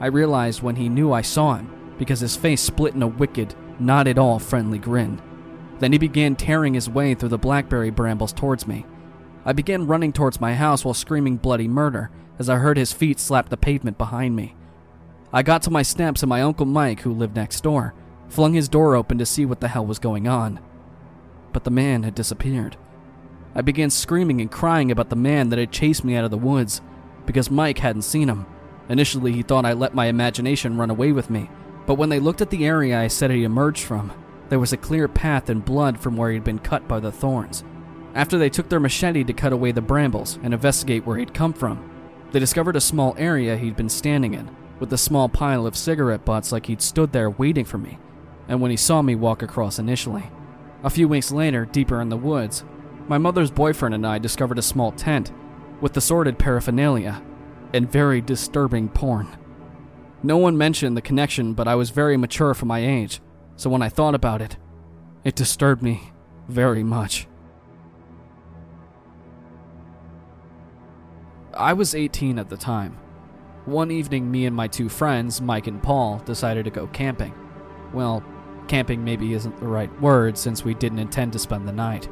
I 0.00 0.06
realized 0.06 0.62
when 0.62 0.76
he 0.76 0.88
knew 0.88 1.12
I 1.12 1.22
saw 1.22 1.54
him, 1.54 1.70
because 1.98 2.20
his 2.20 2.36
face 2.36 2.60
split 2.60 2.94
in 2.94 3.02
a 3.02 3.06
wicked, 3.06 3.54
not 3.78 4.06
at 4.06 4.18
all 4.18 4.38
friendly 4.38 4.78
grin. 4.78 5.20
Then 5.78 5.92
he 5.92 5.98
began 5.98 6.36
tearing 6.36 6.74
his 6.74 6.88
way 6.88 7.14
through 7.14 7.28
the 7.30 7.38
blackberry 7.38 7.90
brambles 7.90 8.32
towards 8.32 8.66
me. 8.66 8.86
I 9.44 9.52
began 9.52 9.86
running 9.86 10.12
towards 10.12 10.40
my 10.40 10.54
house 10.54 10.84
while 10.84 10.94
screaming 10.94 11.36
bloody 11.36 11.68
murder, 11.68 12.10
as 12.38 12.48
I 12.48 12.56
heard 12.56 12.76
his 12.76 12.92
feet 12.92 13.20
slap 13.20 13.48
the 13.48 13.56
pavement 13.56 13.98
behind 13.98 14.34
me. 14.34 14.54
I 15.32 15.42
got 15.42 15.62
to 15.62 15.70
my 15.70 15.82
steps 15.82 16.22
and 16.22 16.28
my 16.28 16.42
Uncle 16.42 16.66
Mike, 16.66 17.00
who 17.00 17.12
lived 17.12 17.36
next 17.36 17.62
door, 17.62 17.94
flung 18.28 18.54
his 18.54 18.68
door 18.68 18.94
open 18.94 19.18
to 19.18 19.26
see 19.26 19.44
what 19.44 19.60
the 19.60 19.68
hell 19.68 19.86
was 19.86 19.98
going 19.98 20.26
on. 20.26 20.60
But 21.56 21.64
the 21.64 21.70
man 21.70 22.02
had 22.02 22.14
disappeared. 22.14 22.76
I 23.54 23.62
began 23.62 23.88
screaming 23.88 24.42
and 24.42 24.50
crying 24.50 24.90
about 24.90 25.08
the 25.08 25.16
man 25.16 25.48
that 25.48 25.58
had 25.58 25.72
chased 25.72 26.04
me 26.04 26.14
out 26.14 26.26
of 26.26 26.30
the 26.30 26.36
woods, 26.36 26.82
because 27.24 27.50
Mike 27.50 27.78
hadn't 27.78 28.02
seen 28.02 28.28
him. 28.28 28.44
Initially, 28.90 29.32
he 29.32 29.40
thought 29.40 29.64
I 29.64 29.72
let 29.72 29.94
my 29.94 30.04
imagination 30.04 30.76
run 30.76 30.90
away 30.90 31.12
with 31.12 31.30
me, 31.30 31.48
but 31.86 31.94
when 31.94 32.10
they 32.10 32.20
looked 32.20 32.42
at 32.42 32.50
the 32.50 32.66
area 32.66 33.00
I 33.00 33.08
said 33.08 33.30
he 33.30 33.42
emerged 33.42 33.84
from, 33.84 34.12
there 34.50 34.58
was 34.58 34.74
a 34.74 34.76
clear 34.76 35.08
path 35.08 35.48
and 35.48 35.64
blood 35.64 35.98
from 35.98 36.14
where 36.14 36.30
he'd 36.30 36.44
been 36.44 36.58
cut 36.58 36.86
by 36.86 37.00
the 37.00 37.10
thorns. 37.10 37.64
After 38.14 38.36
they 38.36 38.50
took 38.50 38.68
their 38.68 38.78
machete 38.78 39.24
to 39.24 39.32
cut 39.32 39.54
away 39.54 39.72
the 39.72 39.80
brambles 39.80 40.38
and 40.42 40.52
investigate 40.52 41.06
where 41.06 41.16
he'd 41.16 41.32
come 41.32 41.54
from, 41.54 41.90
they 42.32 42.38
discovered 42.38 42.76
a 42.76 42.82
small 42.82 43.14
area 43.16 43.56
he'd 43.56 43.76
been 43.76 43.88
standing 43.88 44.34
in, 44.34 44.54
with 44.78 44.92
a 44.92 44.98
small 44.98 45.30
pile 45.30 45.66
of 45.66 45.74
cigarette 45.74 46.26
butts 46.26 46.52
like 46.52 46.66
he'd 46.66 46.82
stood 46.82 47.12
there 47.12 47.30
waiting 47.30 47.64
for 47.64 47.78
me, 47.78 47.98
and 48.46 48.60
when 48.60 48.70
he 48.70 48.76
saw 48.76 49.00
me 49.00 49.14
walk 49.14 49.40
across 49.40 49.78
initially. 49.78 50.24
A 50.84 50.90
few 50.90 51.08
weeks 51.08 51.32
later, 51.32 51.64
deeper 51.64 52.00
in 52.00 52.08
the 52.08 52.16
woods, 52.16 52.64
my 53.08 53.18
mother's 53.18 53.50
boyfriend 53.50 53.94
and 53.94 54.06
I 54.06 54.18
discovered 54.18 54.58
a 54.58 54.62
small 54.62 54.92
tent 54.92 55.32
with 55.80 55.96
assorted 55.96 56.38
paraphernalia 56.38 57.22
and 57.72 57.90
very 57.90 58.20
disturbing 58.20 58.88
porn. 58.88 59.28
No 60.22 60.36
one 60.36 60.56
mentioned 60.58 60.96
the 60.96 61.02
connection, 61.02 61.54
but 61.54 61.68
I 61.68 61.74
was 61.74 61.90
very 61.90 62.16
mature 62.16 62.54
for 62.54 62.66
my 62.66 62.80
age, 62.80 63.20
so 63.56 63.70
when 63.70 63.82
I 63.82 63.88
thought 63.88 64.14
about 64.14 64.42
it, 64.42 64.56
it 65.24 65.34
disturbed 65.34 65.82
me 65.82 66.12
very 66.48 66.82
much. 66.82 67.26
I 71.54 71.72
was 71.72 71.94
18 71.94 72.38
at 72.38 72.48
the 72.48 72.56
time. 72.56 72.98
One 73.64 73.90
evening, 73.90 74.30
me 74.30 74.46
and 74.46 74.54
my 74.54 74.68
two 74.68 74.88
friends, 74.88 75.40
Mike 75.40 75.66
and 75.66 75.82
Paul, 75.82 76.18
decided 76.24 76.64
to 76.66 76.70
go 76.70 76.86
camping. 76.88 77.34
Well, 77.92 78.22
camping 78.68 79.04
maybe 79.04 79.32
isn't 79.32 79.58
the 79.58 79.66
right 79.66 80.00
word 80.00 80.36
since 80.36 80.64
we 80.64 80.74
didn't 80.74 80.98
intend 80.98 81.32
to 81.32 81.38
spend 81.38 81.66
the 81.66 81.72
night, 81.72 82.08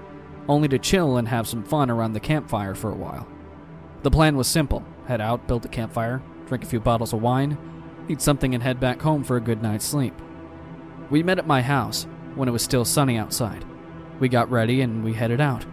only 0.49 0.69
to 0.69 0.79
chill 0.79 1.17
and 1.17 1.29
have 1.29 1.49
some 1.49 1.65
fun 1.65 1.91
around 1.91 2.13
the 2.13 2.21
campfire 2.21 2.75
for 2.75 2.91
a 2.91 2.97
while. 2.97 3.27
The 4.03 4.11
plan 4.11 4.37
was 4.37 4.47
simple 4.47 4.85
head 5.07 5.21
out, 5.21 5.47
build 5.47 5.65
a 5.65 5.69
campfire, 5.69 6.23
drink 6.47 6.65
a 6.65 6.67
few 6.67 6.81
bottles 6.81 7.13
of 7.13 7.21
wine, 7.21 7.59
eat 8.09 8.21
something, 8.21 8.55
and 8.55 8.63
head 8.63 8.81
back 8.81 9.03
home 9.03 9.23
for 9.23 9.37
a 9.37 9.41
good 9.41 9.63
night's 9.63 9.85
sleep. 9.85 10.15
We 11.11 11.23
met 11.23 11.39
at 11.39 11.47
my 11.47 11.61
house 11.63 12.07
when 12.35 12.49
it 12.49 12.53
was 12.53 12.63
still 12.63 12.85
sunny 12.85 13.17
outside. 13.19 13.65
We 14.21 14.29
got 14.29 14.51
ready 14.51 14.81
and 14.81 15.05
we 15.05 15.13
headed 15.13 15.41
out. 15.41 15.67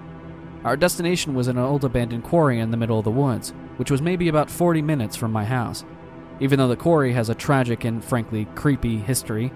Our 0.63 0.77
destination 0.77 1.33
was 1.33 1.47
an 1.47 1.57
old 1.57 1.83
abandoned 1.83 2.23
quarry 2.23 2.59
in 2.59 2.71
the 2.71 2.77
middle 2.77 2.99
of 2.99 3.05
the 3.05 3.11
woods, 3.11 3.53
which 3.77 3.89
was 3.89 4.01
maybe 4.01 4.27
about 4.27 4.49
40 4.49 4.81
minutes 4.81 5.15
from 5.15 5.31
my 5.31 5.45
house. 5.45 5.83
Even 6.39 6.59
though 6.59 6.67
the 6.67 6.75
quarry 6.75 7.13
has 7.13 7.29
a 7.29 7.35
tragic 7.35 7.83
and 7.83 8.03
frankly 8.03 8.45
creepy 8.55 8.97
history, 8.97 9.51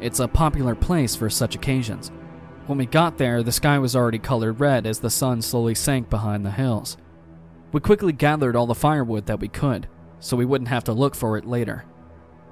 it's 0.00 0.20
a 0.20 0.28
popular 0.28 0.74
place 0.74 1.16
for 1.16 1.30
such 1.30 1.54
occasions. 1.54 2.10
When 2.66 2.78
we 2.78 2.86
got 2.86 3.18
there, 3.18 3.42
the 3.42 3.52
sky 3.52 3.78
was 3.78 3.94
already 3.94 4.18
colored 4.18 4.60
red 4.60 4.86
as 4.86 4.98
the 4.98 5.10
sun 5.10 5.40
slowly 5.40 5.74
sank 5.74 6.10
behind 6.10 6.44
the 6.44 6.50
hills. 6.50 6.96
We 7.72 7.80
quickly 7.80 8.12
gathered 8.12 8.56
all 8.56 8.66
the 8.66 8.74
firewood 8.74 9.26
that 9.26 9.40
we 9.40 9.48
could, 9.48 9.88
so 10.18 10.36
we 10.36 10.44
wouldn't 10.44 10.68
have 10.68 10.84
to 10.84 10.92
look 10.92 11.14
for 11.14 11.36
it 11.36 11.46
later. 11.46 11.84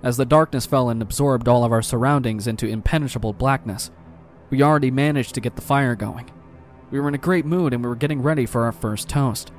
As 0.03 0.17
the 0.17 0.25
darkness 0.25 0.67
fell 0.67 0.91
and 0.91 1.01
absorbed 1.01 1.49
all 1.49 1.65
of 1.65 1.73
our 1.73 1.83
surroundings 1.83 2.47
into 2.47 2.67
impenetrable 2.67 3.33
blackness, 3.33 3.91
we 4.51 4.63
already 4.63 4.91
managed 4.91 5.35
to 5.35 5.41
get 5.41 5.57
the 5.57 5.63
fire 5.63 5.95
going. 5.95 6.31
We 6.91 7.01
were 7.01 7.09
in 7.09 7.15
a 7.15 7.19
great 7.19 7.47
mood 7.47 7.73
and 7.73 7.83
we 7.83 7.89
were 7.89 7.97
getting 7.97 8.23
ready 8.23 8.47
for 8.47 8.65
our 8.65 8.73
first 8.73 9.09
toast. 9.09 9.51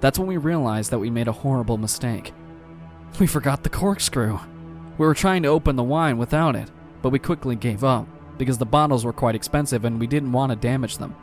That's 0.00 0.18
when 0.18 0.28
we 0.28 0.36
realized 0.36 0.90
that 0.90 0.98
we 0.98 1.08
made 1.08 1.28
a 1.28 1.32
horrible 1.32 1.78
mistake. 1.78 2.34
We 3.18 3.26
forgot 3.26 3.62
the 3.62 3.70
corkscrew. 3.70 4.38
We 4.98 5.06
were 5.06 5.14
trying 5.14 5.42
to 5.44 5.48
open 5.48 5.76
the 5.76 5.82
wine 5.82 6.18
without 6.18 6.56
it, 6.56 6.70
but 7.06 7.12
we 7.12 7.20
quickly 7.20 7.54
gave 7.54 7.84
up 7.84 8.04
because 8.36 8.58
the 8.58 8.66
bottles 8.66 9.04
were 9.04 9.12
quite 9.12 9.36
expensive 9.36 9.84
and 9.84 10.00
we 10.00 10.08
didn't 10.08 10.32
want 10.32 10.50
to 10.50 10.56
damage 10.56 10.98
them. 10.98 11.14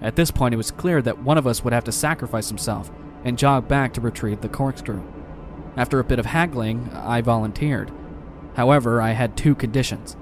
At 0.00 0.14
this 0.14 0.30
point, 0.30 0.54
it 0.54 0.56
was 0.56 0.70
clear 0.70 1.02
that 1.02 1.18
one 1.18 1.36
of 1.36 1.48
us 1.48 1.64
would 1.64 1.72
have 1.72 1.82
to 1.82 1.90
sacrifice 1.90 2.48
himself 2.48 2.92
and 3.24 3.36
jog 3.36 3.66
back 3.66 3.92
to 3.94 4.00
retrieve 4.00 4.40
the 4.40 4.48
corkscrew. 4.48 5.02
After 5.76 5.98
a 5.98 6.04
bit 6.04 6.20
of 6.20 6.26
haggling, 6.26 6.90
I 6.92 7.22
volunteered. 7.22 7.90
However, 8.54 9.02
I 9.02 9.14
had 9.14 9.36
two 9.36 9.56
conditions. 9.56 10.16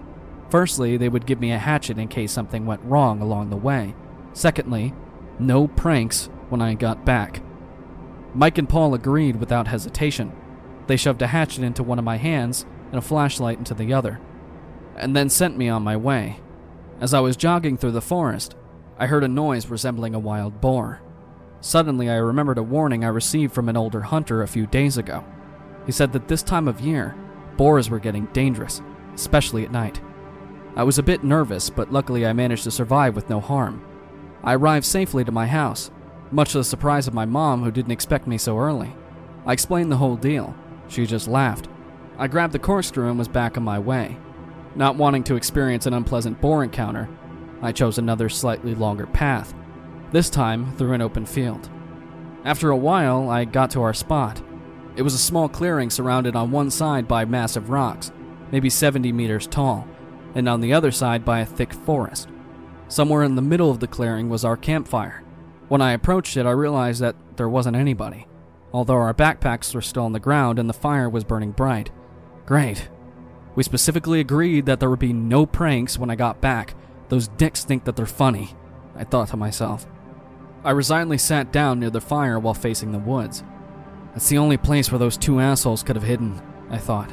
Firstly, 0.48 0.96
they 0.96 1.10
would 1.10 1.26
give 1.26 1.38
me 1.38 1.52
a 1.52 1.58
hatchet 1.58 1.98
in 1.98 2.08
case 2.08 2.32
something 2.32 2.64
went 2.64 2.80
wrong 2.82 3.20
along 3.20 3.50
the 3.50 3.56
way. 3.58 3.94
Secondly, 4.32 4.94
no 5.38 5.68
pranks 5.68 6.30
when 6.48 6.62
I 6.62 6.72
got 6.72 7.04
back. 7.04 7.42
Mike 8.32 8.56
and 8.56 8.70
Paul 8.70 8.94
agreed 8.94 9.36
without 9.36 9.68
hesitation. 9.68 10.32
They 10.86 10.96
shoved 10.96 11.20
a 11.20 11.26
hatchet 11.26 11.62
into 11.62 11.82
one 11.82 11.98
of 11.98 12.06
my 12.06 12.16
hands 12.16 12.64
and 12.88 12.96
a 12.96 13.02
flashlight 13.02 13.58
into 13.58 13.74
the 13.74 13.92
other, 13.92 14.18
and 14.96 15.14
then 15.14 15.28
sent 15.28 15.56
me 15.56 15.68
on 15.68 15.82
my 15.82 15.96
way. 15.96 16.40
As 17.00 17.12
I 17.12 17.20
was 17.20 17.36
jogging 17.36 17.76
through 17.76 17.92
the 17.92 18.00
forest, 18.00 18.54
I 18.98 19.06
heard 19.06 19.24
a 19.24 19.28
noise 19.28 19.66
resembling 19.66 20.14
a 20.14 20.20
wild 20.20 20.60
boar. 20.60 21.02
Suddenly, 21.60 22.10
I 22.10 22.16
remembered 22.16 22.58
a 22.58 22.62
warning 22.62 23.04
I 23.04 23.08
received 23.08 23.52
from 23.52 23.68
an 23.68 23.76
older 23.76 24.02
hunter 24.02 24.42
a 24.42 24.48
few 24.48 24.66
days 24.66 24.98
ago. 24.98 25.24
He 25.86 25.92
said 25.92 26.12
that 26.12 26.28
this 26.28 26.42
time 26.42 26.68
of 26.68 26.80
year, 26.80 27.16
boars 27.56 27.90
were 27.90 27.98
getting 27.98 28.26
dangerous, 28.26 28.82
especially 29.14 29.64
at 29.64 29.72
night. 29.72 30.00
I 30.76 30.84
was 30.84 30.98
a 30.98 31.02
bit 31.02 31.24
nervous, 31.24 31.70
but 31.70 31.92
luckily 31.92 32.26
I 32.26 32.32
managed 32.32 32.64
to 32.64 32.70
survive 32.70 33.16
with 33.16 33.30
no 33.30 33.40
harm. 33.40 33.84
I 34.42 34.54
arrived 34.54 34.84
safely 34.84 35.24
to 35.24 35.32
my 35.32 35.46
house, 35.46 35.90
much 36.30 36.52
to 36.52 36.58
the 36.58 36.64
surprise 36.64 37.06
of 37.06 37.14
my 37.14 37.24
mom, 37.24 37.62
who 37.62 37.70
didn't 37.70 37.92
expect 37.92 38.26
me 38.26 38.38
so 38.38 38.58
early. 38.58 38.94
I 39.46 39.52
explained 39.52 39.90
the 39.90 39.96
whole 39.96 40.16
deal. 40.16 40.54
She 40.88 41.06
just 41.06 41.28
laughed. 41.28 41.68
I 42.18 42.28
grabbed 42.28 42.52
the 42.52 42.58
corkscrew 42.58 43.08
and 43.08 43.18
was 43.18 43.28
back 43.28 43.56
on 43.56 43.62
my 43.64 43.78
way. 43.78 44.16
Not 44.76 44.96
wanting 44.96 45.24
to 45.24 45.36
experience 45.36 45.86
an 45.86 45.94
unpleasant 45.94 46.40
boar 46.40 46.64
encounter, 46.64 47.08
I 47.62 47.72
chose 47.72 47.98
another 47.98 48.28
slightly 48.28 48.74
longer 48.74 49.06
path, 49.06 49.54
this 50.10 50.28
time 50.28 50.74
through 50.76 50.92
an 50.92 51.02
open 51.02 51.26
field. 51.26 51.70
After 52.44 52.70
a 52.70 52.76
while, 52.76 53.30
I 53.30 53.44
got 53.44 53.70
to 53.70 53.82
our 53.82 53.94
spot. 53.94 54.42
It 54.96 55.02
was 55.02 55.14
a 55.14 55.18
small 55.18 55.48
clearing 55.48 55.90
surrounded 55.90 56.36
on 56.36 56.50
one 56.50 56.70
side 56.70 57.08
by 57.08 57.24
massive 57.24 57.70
rocks, 57.70 58.12
maybe 58.52 58.68
70 58.68 59.12
meters 59.12 59.46
tall, 59.46 59.88
and 60.34 60.48
on 60.48 60.60
the 60.60 60.72
other 60.72 60.90
side 60.90 61.24
by 61.24 61.40
a 61.40 61.46
thick 61.46 61.72
forest. 61.72 62.28
Somewhere 62.88 63.22
in 63.22 63.34
the 63.34 63.42
middle 63.42 63.70
of 63.70 63.80
the 63.80 63.86
clearing 63.86 64.28
was 64.28 64.44
our 64.44 64.56
campfire. 64.56 65.24
When 65.68 65.80
I 65.80 65.92
approached 65.92 66.36
it, 66.36 66.46
I 66.46 66.50
realized 66.50 67.00
that 67.00 67.16
there 67.36 67.48
wasn't 67.48 67.76
anybody, 67.76 68.26
although 68.72 68.94
our 68.94 69.14
backpacks 69.14 69.74
were 69.74 69.80
still 69.80 70.04
on 70.04 70.12
the 70.12 70.20
ground 70.20 70.58
and 70.58 70.68
the 70.68 70.74
fire 70.74 71.08
was 71.08 71.24
burning 71.24 71.52
bright. 71.52 71.90
Great. 72.44 72.88
We 73.54 73.62
specifically 73.62 74.20
agreed 74.20 74.66
that 74.66 74.80
there 74.80 74.90
would 74.90 74.98
be 74.98 75.12
no 75.12 75.46
pranks 75.46 75.98
when 75.98 76.10
I 76.10 76.16
got 76.16 76.40
back. 76.40 76.74
Those 77.08 77.28
dicks 77.28 77.64
think 77.64 77.84
that 77.84 77.96
they're 77.96 78.06
funny, 78.06 78.54
I 78.96 79.04
thought 79.04 79.28
to 79.28 79.36
myself. 79.36 79.86
I 80.64 80.70
resignedly 80.70 81.18
sat 81.18 81.52
down 81.52 81.78
near 81.78 81.90
the 81.90 82.00
fire 82.00 82.38
while 82.38 82.54
facing 82.54 82.92
the 82.92 82.98
woods. 82.98 83.44
That's 84.12 84.28
the 84.28 84.38
only 84.38 84.56
place 84.56 84.90
where 84.90 84.98
those 84.98 85.16
two 85.16 85.40
assholes 85.40 85.82
could 85.82 85.96
have 85.96 86.04
hidden, 86.04 86.40
I 86.70 86.78
thought. 86.78 87.12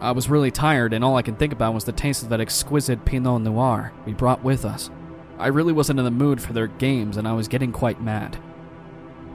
I 0.00 0.10
was 0.12 0.28
really 0.28 0.50
tired, 0.50 0.92
and 0.92 1.04
all 1.04 1.16
I 1.16 1.22
could 1.22 1.38
think 1.38 1.52
about 1.52 1.74
was 1.74 1.84
the 1.84 1.92
taste 1.92 2.22
of 2.22 2.28
that 2.30 2.40
exquisite 2.40 3.04
Pinot 3.04 3.42
Noir 3.42 3.92
we 4.04 4.14
brought 4.14 4.42
with 4.42 4.64
us. 4.64 4.90
I 5.38 5.48
really 5.48 5.72
wasn't 5.72 5.98
in 5.98 6.04
the 6.04 6.10
mood 6.10 6.40
for 6.40 6.52
their 6.52 6.66
games, 6.66 7.16
and 7.16 7.28
I 7.28 7.34
was 7.34 7.46
getting 7.46 7.72
quite 7.72 8.00
mad. 8.00 8.38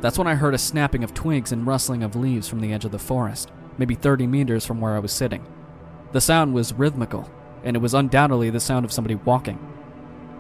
That's 0.02 0.18
when 0.18 0.28
I 0.28 0.36
heard 0.36 0.54
a 0.54 0.58
snapping 0.58 1.04
of 1.04 1.14
twigs 1.14 1.52
and 1.52 1.66
rustling 1.66 2.04
of 2.04 2.16
leaves 2.16 2.48
from 2.48 2.60
the 2.60 2.74
edge 2.74 2.86
of 2.86 2.92
the 2.92 3.00
forest, 3.00 3.52
maybe 3.78 3.96
30 3.96 4.28
meters 4.28 4.66
from 4.66 4.82
where 4.82 4.96
I 4.96 5.00
was 5.00 5.12
sitting. 5.12 5.46
The 6.12 6.22
sound 6.22 6.54
was 6.54 6.74
rhythmical, 6.74 7.30
and 7.64 7.76
it 7.76 7.80
was 7.80 7.94
undoubtedly 7.94 8.50
the 8.50 8.60
sound 8.60 8.86
of 8.86 8.92
somebody 8.92 9.16
walking. 9.16 9.60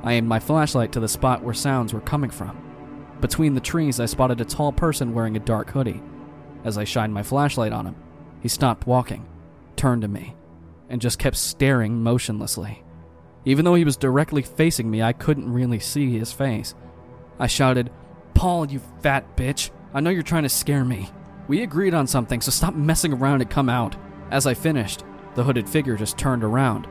I 0.03 0.13
aimed 0.13 0.27
my 0.27 0.39
flashlight 0.39 0.91
to 0.93 0.99
the 0.99 1.07
spot 1.07 1.43
where 1.43 1.53
sounds 1.53 1.93
were 1.93 2.01
coming 2.01 2.29
from. 2.29 2.57
Between 3.19 3.55
the 3.55 3.59
trees, 3.61 3.99
I 3.99 4.05
spotted 4.05 4.39
a 4.39 4.45
tall 4.45 4.71
person 4.71 5.13
wearing 5.13 5.35
a 5.35 5.41
dark 5.41 5.71
hoodie. 5.71 6.01
As 6.63 6.77
I 6.77 6.83
shined 6.83 7.13
my 7.13 7.23
flashlight 7.23 7.73
on 7.73 7.85
him, 7.85 7.95
he 8.41 8.47
stopped 8.47 8.87
walking, 8.87 9.25
turned 9.75 10.03
to 10.03 10.07
me, 10.07 10.35
and 10.89 11.01
just 11.01 11.19
kept 11.19 11.35
staring 11.35 12.01
motionlessly. 12.03 12.83
Even 13.45 13.65
though 13.65 13.75
he 13.75 13.85
was 13.85 13.97
directly 13.97 14.41
facing 14.41 14.89
me, 14.89 15.01
I 15.01 15.13
couldn't 15.13 15.51
really 15.51 15.79
see 15.79 16.17
his 16.17 16.31
face. 16.31 16.75
I 17.39 17.47
shouted, 17.47 17.91
Paul, 18.33 18.67
you 18.67 18.81
fat 19.01 19.35
bitch. 19.35 19.71
I 19.93 19.99
know 19.99 20.09
you're 20.09 20.21
trying 20.21 20.43
to 20.43 20.49
scare 20.49 20.85
me. 20.85 21.09
We 21.47 21.63
agreed 21.63 21.93
on 21.93 22.07
something, 22.07 22.41
so 22.41 22.51
stop 22.51 22.75
messing 22.75 23.13
around 23.13 23.41
and 23.41 23.49
come 23.49 23.69
out. 23.69 23.95
As 24.31 24.45
I 24.45 24.53
finished, 24.53 25.03
the 25.37 25.43
hooded 25.43 25.69
figure 25.69 25.95
just 25.95 26.17
turned 26.17 26.43
around 26.43 26.87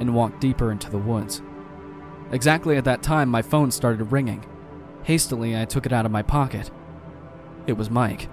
and 0.00 0.12
walked 0.12 0.40
deeper 0.40 0.72
into 0.72 0.90
the 0.90 0.98
woods. 0.98 1.42
Exactly 2.32 2.76
at 2.76 2.84
that 2.84 3.04
time, 3.04 3.28
my 3.28 3.40
phone 3.40 3.70
started 3.70 4.10
ringing. 4.10 4.44
Hastily, 5.04 5.56
I 5.56 5.64
took 5.64 5.86
it 5.86 5.92
out 5.92 6.04
of 6.04 6.10
my 6.10 6.22
pocket. 6.22 6.72
It 7.68 7.74
was 7.74 7.90
Mike. 7.90 8.28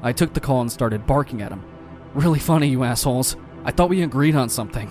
I 0.00 0.12
took 0.12 0.32
the 0.32 0.40
call 0.40 0.60
and 0.60 0.70
started 0.70 1.08
barking 1.08 1.42
at 1.42 1.50
him. 1.50 1.64
Really 2.14 2.38
funny, 2.38 2.68
you 2.68 2.84
assholes. 2.84 3.36
I 3.64 3.72
thought 3.72 3.88
we 3.88 4.02
agreed 4.02 4.36
on 4.36 4.48
something. 4.48 4.86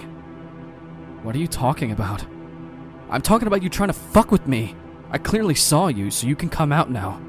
What 1.22 1.34
are 1.34 1.40
you 1.40 1.48
talking 1.48 1.94
about? 1.94 2.26
I'm 3.10 3.22
talking 3.22 3.48
about 3.48 3.64
you 3.64 3.70
trying 3.70 3.88
to 3.88 3.94
fuck 3.94 4.32
with 4.32 4.50
me. 4.50 4.76
I 5.12 5.18
clearly 5.18 5.56
saw 5.56 5.88
you, 5.88 6.12
so 6.12 6.28
you 6.28 6.36
can 6.36 6.50
come 6.50 6.74
out 6.74 6.92
now. 6.92 7.22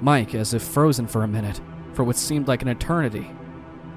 Mike, 0.00 0.34
as 0.34 0.54
if 0.54 0.62
frozen 0.62 1.06
for 1.06 1.22
a 1.22 1.28
minute, 1.28 1.60
for 1.92 2.02
what 2.02 2.16
seemed 2.16 2.48
like 2.48 2.62
an 2.62 2.68
eternity. 2.68 3.30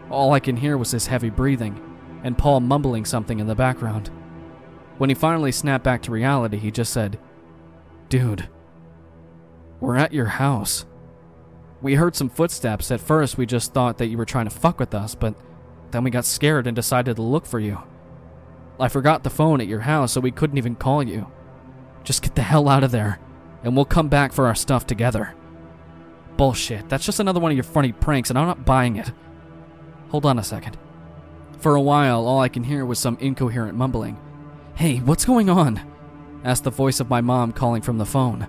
All 0.09 0.33
I 0.33 0.39
can 0.39 0.57
hear 0.57 0.77
was 0.77 0.91
his 0.91 1.07
heavy 1.07 1.29
breathing, 1.29 1.79
and 2.23 2.37
Paul 2.37 2.61
mumbling 2.61 3.05
something 3.05 3.39
in 3.39 3.47
the 3.47 3.55
background. 3.55 4.09
When 4.97 5.09
he 5.09 5.15
finally 5.15 5.51
snapped 5.51 5.83
back 5.83 6.01
to 6.03 6.11
reality, 6.11 6.57
he 6.57 6.71
just 6.71 6.91
said, 6.91 7.19
Dude, 8.09 8.49
we're 9.79 9.95
at 9.95 10.13
your 10.13 10.25
house. 10.25 10.85
We 11.81 11.95
heard 11.95 12.15
some 12.15 12.29
footsteps. 12.29 12.91
At 12.91 12.99
first, 12.99 13.37
we 13.37 13.45
just 13.45 13.73
thought 13.73 13.97
that 13.99 14.07
you 14.07 14.17
were 14.17 14.25
trying 14.25 14.49
to 14.49 14.55
fuck 14.55 14.79
with 14.79 14.93
us, 14.93 15.15
but 15.15 15.35
then 15.91 16.03
we 16.03 16.09
got 16.09 16.25
scared 16.25 16.67
and 16.67 16.75
decided 16.75 17.15
to 17.15 17.21
look 17.21 17.45
for 17.45 17.59
you. 17.59 17.81
I 18.79 18.87
forgot 18.87 19.23
the 19.23 19.29
phone 19.29 19.61
at 19.61 19.67
your 19.67 19.81
house, 19.81 20.13
so 20.13 20.21
we 20.21 20.31
couldn't 20.31 20.57
even 20.57 20.75
call 20.75 21.03
you. 21.03 21.31
Just 22.03 22.21
get 22.21 22.35
the 22.35 22.41
hell 22.41 22.67
out 22.67 22.83
of 22.83 22.91
there, 22.91 23.19
and 23.63 23.75
we'll 23.75 23.85
come 23.85 24.09
back 24.09 24.33
for 24.33 24.47
our 24.47 24.55
stuff 24.55 24.87
together. 24.87 25.35
Bullshit, 26.35 26.89
that's 26.89 27.05
just 27.05 27.19
another 27.19 27.39
one 27.39 27.51
of 27.51 27.57
your 27.57 27.63
funny 27.63 27.91
pranks, 27.91 28.29
and 28.29 28.39
I'm 28.39 28.47
not 28.47 28.65
buying 28.65 28.95
it. 28.95 29.11
Hold 30.09 30.25
on 30.25 30.39
a 30.39 30.43
second. 30.43 30.77
For 31.59 31.75
a 31.75 31.81
while, 31.81 32.25
all 32.25 32.39
I 32.39 32.49
can 32.49 32.63
hear 32.63 32.85
was 32.85 32.99
some 32.99 33.17
incoherent 33.19 33.77
mumbling. 33.77 34.17
Hey, 34.75 34.97
what's 34.97 35.25
going 35.25 35.49
on? 35.49 35.81
asked 36.43 36.63
the 36.63 36.69
voice 36.69 36.99
of 36.99 37.09
my 37.09 37.21
mom 37.21 37.51
calling 37.51 37.81
from 37.81 37.97
the 37.97 38.05
phone. 38.05 38.47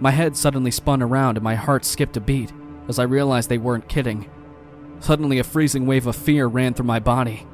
My 0.00 0.10
head 0.10 0.36
suddenly 0.36 0.70
spun 0.70 1.02
around 1.02 1.36
and 1.36 1.44
my 1.44 1.54
heart 1.54 1.84
skipped 1.84 2.16
a 2.16 2.20
beat 2.20 2.52
as 2.88 2.98
I 2.98 3.04
realized 3.04 3.48
they 3.48 3.58
weren't 3.58 3.88
kidding. 3.88 4.28
Suddenly, 5.00 5.38
a 5.38 5.44
freezing 5.44 5.86
wave 5.86 6.06
of 6.06 6.16
fear 6.16 6.46
ran 6.46 6.74
through 6.74 6.86
my 6.86 6.98
body. 6.98 7.46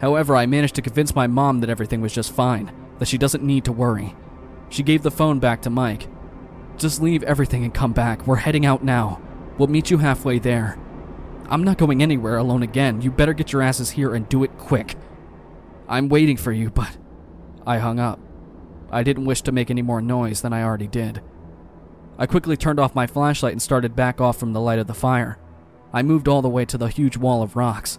However, 0.00 0.36
I 0.36 0.46
managed 0.46 0.74
to 0.76 0.82
convince 0.82 1.14
my 1.14 1.26
mom 1.26 1.60
that 1.60 1.70
everything 1.70 2.00
was 2.00 2.12
just 2.12 2.32
fine, 2.32 2.72
that 2.98 3.08
she 3.08 3.18
doesn't 3.18 3.44
need 3.44 3.64
to 3.64 3.72
worry. 3.72 4.14
She 4.68 4.82
gave 4.82 5.02
the 5.02 5.10
phone 5.10 5.38
back 5.38 5.62
to 5.62 5.70
Mike. 5.70 6.08
Just 6.76 7.00
leave 7.00 7.22
everything 7.22 7.64
and 7.64 7.72
come 7.72 7.92
back. 7.92 8.26
We're 8.26 8.36
heading 8.36 8.66
out 8.66 8.84
now. 8.84 9.20
We'll 9.58 9.68
meet 9.68 9.90
you 9.90 9.98
halfway 9.98 10.38
there. 10.38 10.78
I'm 11.48 11.62
not 11.62 11.78
going 11.78 12.02
anywhere 12.02 12.36
alone 12.36 12.62
again. 12.62 13.02
You 13.02 13.10
better 13.10 13.34
get 13.34 13.52
your 13.52 13.62
asses 13.62 13.90
here 13.90 14.14
and 14.14 14.28
do 14.28 14.44
it 14.44 14.56
quick. 14.58 14.96
I'm 15.88 16.08
waiting 16.08 16.36
for 16.36 16.52
you, 16.52 16.70
but. 16.70 16.96
I 17.66 17.78
hung 17.78 17.98
up. 18.00 18.18
I 18.90 19.02
didn't 19.02 19.24
wish 19.24 19.42
to 19.42 19.52
make 19.52 19.70
any 19.70 19.82
more 19.82 20.00
noise 20.00 20.40
than 20.40 20.52
I 20.52 20.62
already 20.62 20.86
did. 20.86 21.20
I 22.18 22.26
quickly 22.26 22.56
turned 22.56 22.78
off 22.78 22.94
my 22.94 23.06
flashlight 23.06 23.52
and 23.52 23.62
started 23.62 23.96
back 23.96 24.20
off 24.20 24.38
from 24.38 24.52
the 24.52 24.60
light 24.60 24.78
of 24.78 24.86
the 24.86 24.94
fire. 24.94 25.38
I 25.92 26.02
moved 26.02 26.28
all 26.28 26.42
the 26.42 26.48
way 26.48 26.64
to 26.64 26.78
the 26.78 26.88
huge 26.88 27.16
wall 27.16 27.42
of 27.42 27.56
rocks. 27.56 27.98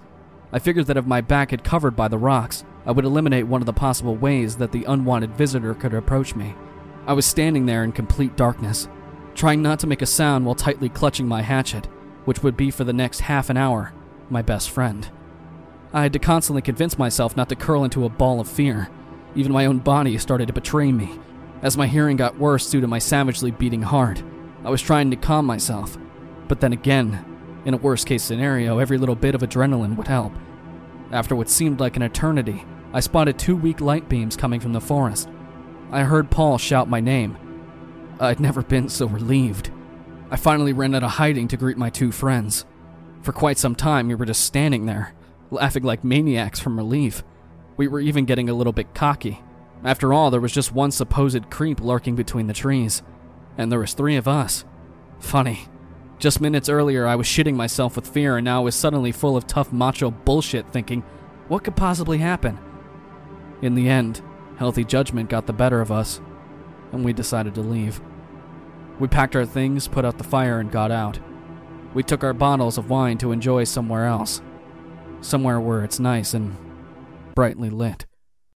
I 0.51 0.59
figured 0.59 0.87
that 0.87 0.97
if 0.97 1.05
my 1.05 1.21
back 1.21 1.51
had 1.51 1.63
covered 1.63 1.95
by 1.95 2.07
the 2.07 2.17
rocks, 2.17 2.63
I 2.85 2.91
would 2.91 3.05
eliminate 3.05 3.47
one 3.47 3.61
of 3.61 3.65
the 3.65 3.73
possible 3.73 4.15
ways 4.15 4.55
that 4.57 4.71
the 4.71 4.85
unwanted 4.85 5.35
visitor 5.35 5.73
could 5.73 5.93
approach 5.93 6.35
me. 6.35 6.55
I 7.07 7.13
was 7.13 7.25
standing 7.25 7.65
there 7.65 7.83
in 7.83 7.91
complete 7.91 8.35
darkness, 8.35 8.87
trying 9.33 9.61
not 9.61 9.79
to 9.79 9.87
make 9.87 10.01
a 10.01 10.07
sound 10.07 10.45
while 10.45 10.55
tightly 10.55 10.89
clutching 10.89 11.27
my 11.27 11.41
hatchet, 11.41 11.87
which 12.25 12.43
would 12.43 12.57
be 12.57 12.69
for 12.69 12.83
the 12.83 12.93
next 12.93 13.21
half 13.21 13.49
an 13.49 13.57
hour 13.57 13.93
my 14.29 14.41
best 14.41 14.69
friend. 14.69 15.09
I 15.93 16.03
had 16.03 16.13
to 16.13 16.19
constantly 16.19 16.61
convince 16.61 16.97
myself 16.97 17.37
not 17.37 17.49
to 17.49 17.55
curl 17.55 17.83
into 17.83 18.05
a 18.05 18.09
ball 18.09 18.39
of 18.39 18.49
fear. 18.49 18.89
Even 19.35 19.51
my 19.51 19.65
own 19.65 19.79
body 19.79 20.17
started 20.17 20.47
to 20.47 20.53
betray 20.53 20.91
me. 20.91 21.19
As 21.61 21.77
my 21.77 21.87
hearing 21.87 22.17
got 22.17 22.37
worse 22.37 22.69
due 22.69 22.81
to 22.81 22.87
my 22.87 22.99
savagely 22.99 23.51
beating 23.51 23.83
heart, 23.83 24.23
I 24.63 24.69
was 24.69 24.81
trying 24.81 25.09
to 25.11 25.17
calm 25.17 25.45
myself. 25.45 25.97
But 26.47 26.59
then 26.59 26.73
again, 26.73 27.23
in 27.65 27.73
a 27.73 27.77
worst 27.77 28.07
case 28.07 28.23
scenario, 28.23 28.79
every 28.79 28.97
little 28.97 29.15
bit 29.15 29.35
of 29.35 29.41
adrenaline 29.41 29.95
would 29.95 30.07
help. 30.07 30.33
After 31.11 31.35
what 31.35 31.49
seemed 31.49 31.79
like 31.79 31.95
an 31.95 32.01
eternity, 32.01 32.65
I 32.93 32.99
spotted 32.99 33.37
two 33.37 33.55
weak 33.55 33.81
light 33.81 34.09
beams 34.09 34.35
coming 34.35 34.59
from 34.59 34.73
the 34.73 34.81
forest. 34.81 35.29
I 35.91 36.03
heard 36.03 36.31
Paul 36.31 36.57
shout 36.57 36.89
my 36.89 36.99
name. 36.99 37.37
I'd 38.19 38.39
never 38.39 38.61
been 38.61 38.89
so 38.89 39.07
relieved. 39.07 39.71
I 40.31 40.37
finally 40.37 40.73
ran 40.73 40.95
out 40.95 41.03
of 41.03 41.11
hiding 41.11 41.47
to 41.49 41.57
greet 41.57 41.77
my 41.77 41.89
two 41.89 42.11
friends. 42.11 42.65
For 43.21 43.31
quite 43.31 43.57
some 43.57 43.75
time, 43.75 44.07
we 44.07 44.15
were 44.15 44.25
just 44.25 44.43
standing 44.43 44.85
there, 44.85 45.13
laughing 45.51 45.83
like 45.83 46.03
maniacs 46.03 46.59
from 46.59 46.77
relief. 46.77 47.23
We 47.77 47.87
were 47.87 47.99
even 47.99 48.25
getting 48.25 48.49
a 48.49 48.53
little 48.53 48.73
bit 48.73 48.93
cocky. 48.93 49.41
After 49.83 50.13
all, 50.13 50.31
there 50.31 50.41
was 50.41 50.51
just 50.51 50.71
one 50.71 50.91
supposed 50.91 51.49
creep 51.49 51.79
lurking 51.79 52.15
between 52.15 52.47
the 52.47 52.53
trees, 52.53 53.03
and 53.57 53.71
there 53.71 53.79
was 53.79 53.93
three 53.93 54.15
of 54.15 54.27
us. 54.27 54.65
Funny. 55.19 55.67
Just 56.17 56.41
minutes 56.41 56.69
earlier, 56.69 57.05
I 57.05 57.15
was 57.15 57.27
shitting 57.27 57.55
myself 57.55 57.95
with 57.95 58.07
fear, 58.07 58.37
and 58.37 58.45
now 58.45 58.61
I 58.61 58.63
was 58.63 58.75
suddenly 58.75 59.11
full 59.11 59.37
of 59.37 59.45
tough 59.45 59.71
macho 59.71 60.11
bullshit, 60.11 60.71
thinking, 60.71 61.03
what 61.47 61.63
could 61.63 61.75
possibly 61.75 62.17
happen? 62.17 62.57
In 63.61 63.75
the 63.75 63.89
end, 63.89 64.21
healthy 64.57 64.83
judgment 64.83 65.29
got 65.29 65.45
the 65.45 65.53
better 65.53 65.81
of 65.81 65.91
us, 65.91 66.21
and 66.91 67.05
we 67.05 67.13
decided 67.13 67.53
to 67.55 67.61
leave. 67.61 68.01
We 68.99 69.07
packed 69.07 69.35
our 69.35 69.45
things, 69.45 69.87
put 69.87 70.05
out 70.05 70.17
the 70.17 70.23
fire, 70.23 70.59
and 70.59 70.71
got 70.71 70.91
out. 70.91 71.19
We 71.93 72.03
took 72.03 72.23
our 72.23 72.33
bottles 72.33 72.77
of 72.77 72.89
wine 72.89 73.17
to 73.19 73.31
enjoy 73.31 73.65
somewhere 73.65 74.05
else. 74.05 74.41
Somewhere 75.21 75.59
where 75.59 75.83
it's 75.83 75.99
nice 75.99 76.33
and 76.33 76.55
brightly 77.35 77.69
lit. 77.69 78.05